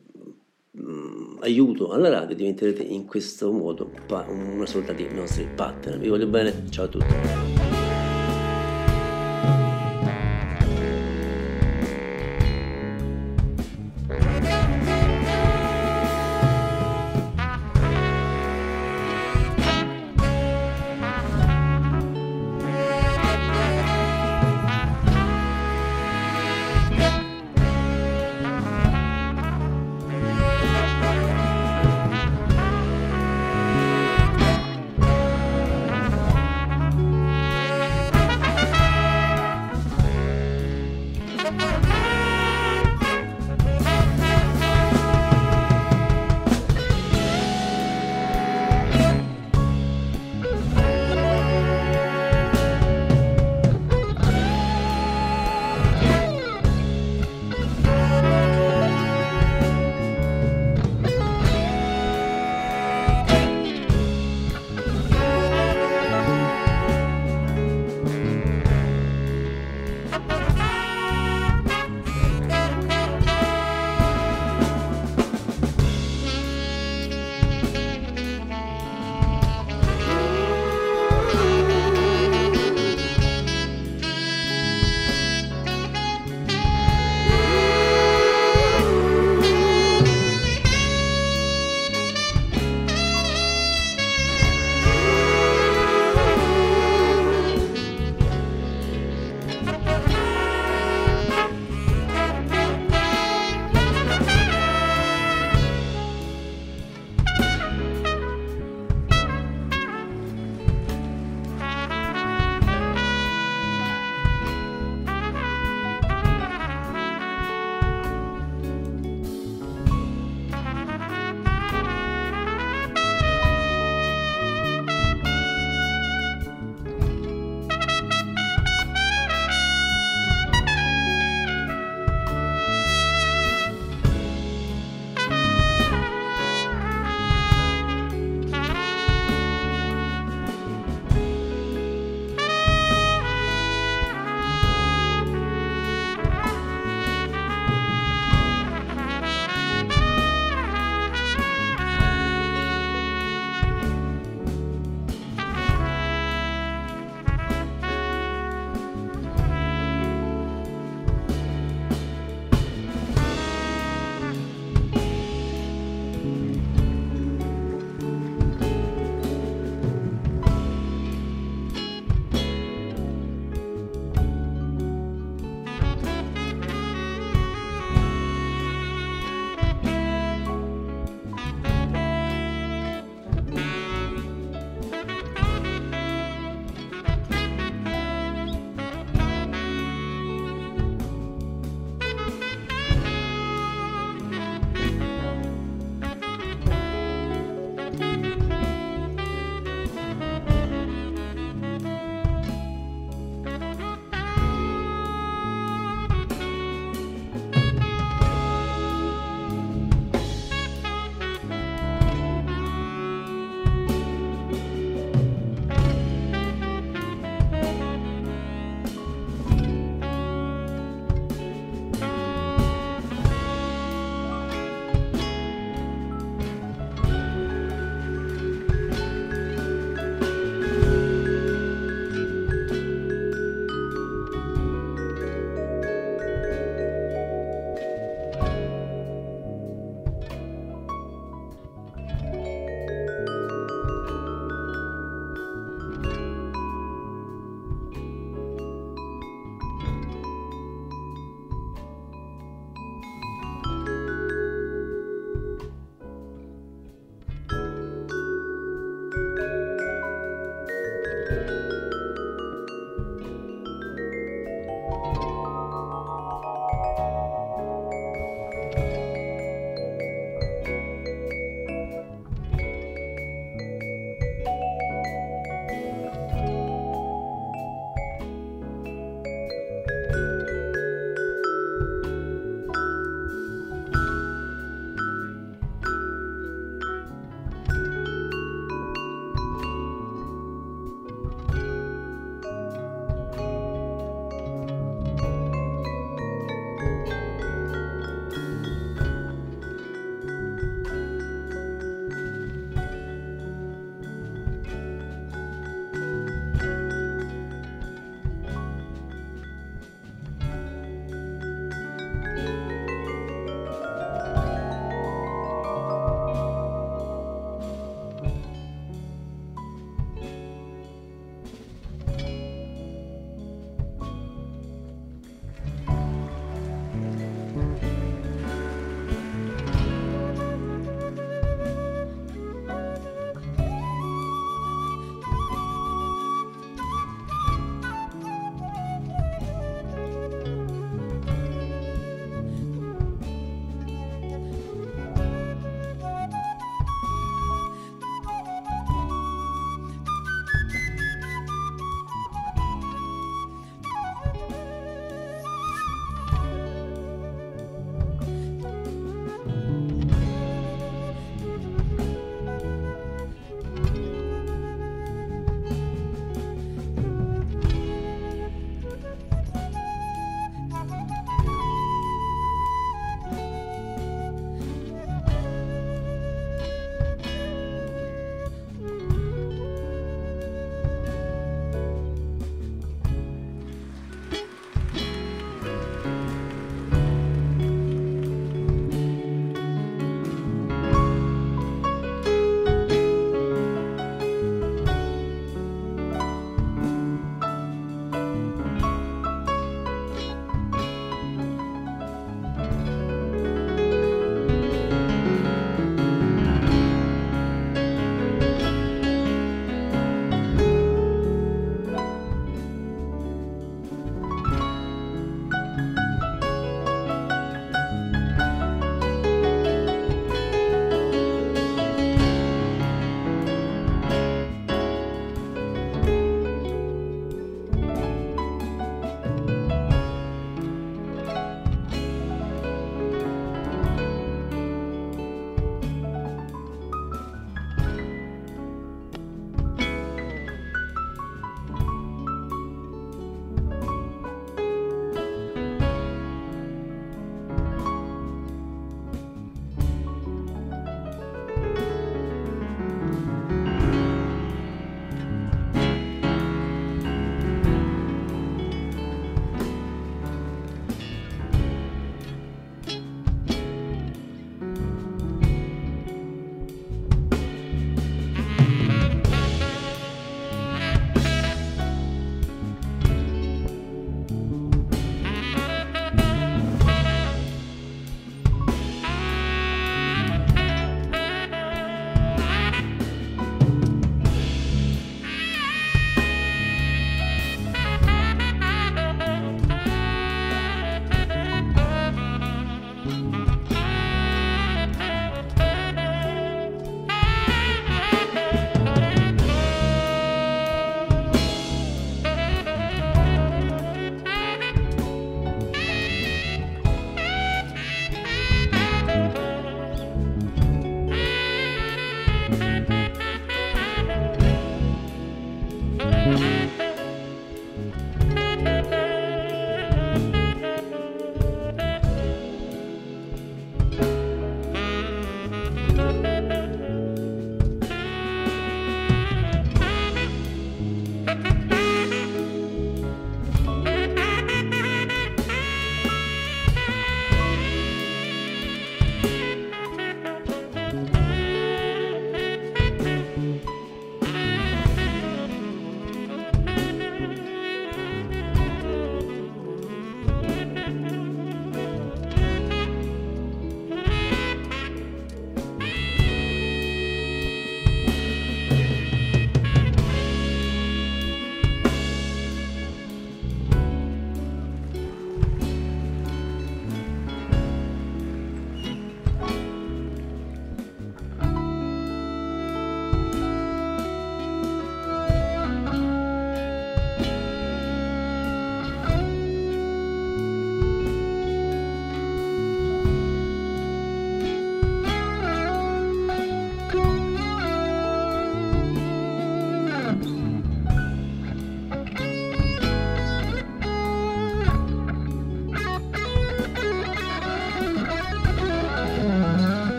mm, 0.78 1.38
aiuto 1.40 1.92
alla 1.92 2.10
radio 2.10 2.36
diventerete 2.36 2.84
in 2.84 3.06
questo 3.06 3.52
modo 3.52 3.90
pa- 4.06 4.26
una 4.28 4.66
sorta 4.66 4.92
di 4.92 5.08
nostri 5.14 5.48
partner. 5.56 5.98
Vi 5.98 6.10
voglio 6.10 6.28
bene, 6.28 6.66
ciao 6.70 6.86
a 6.86 6.88
tutti. 6.88 7.75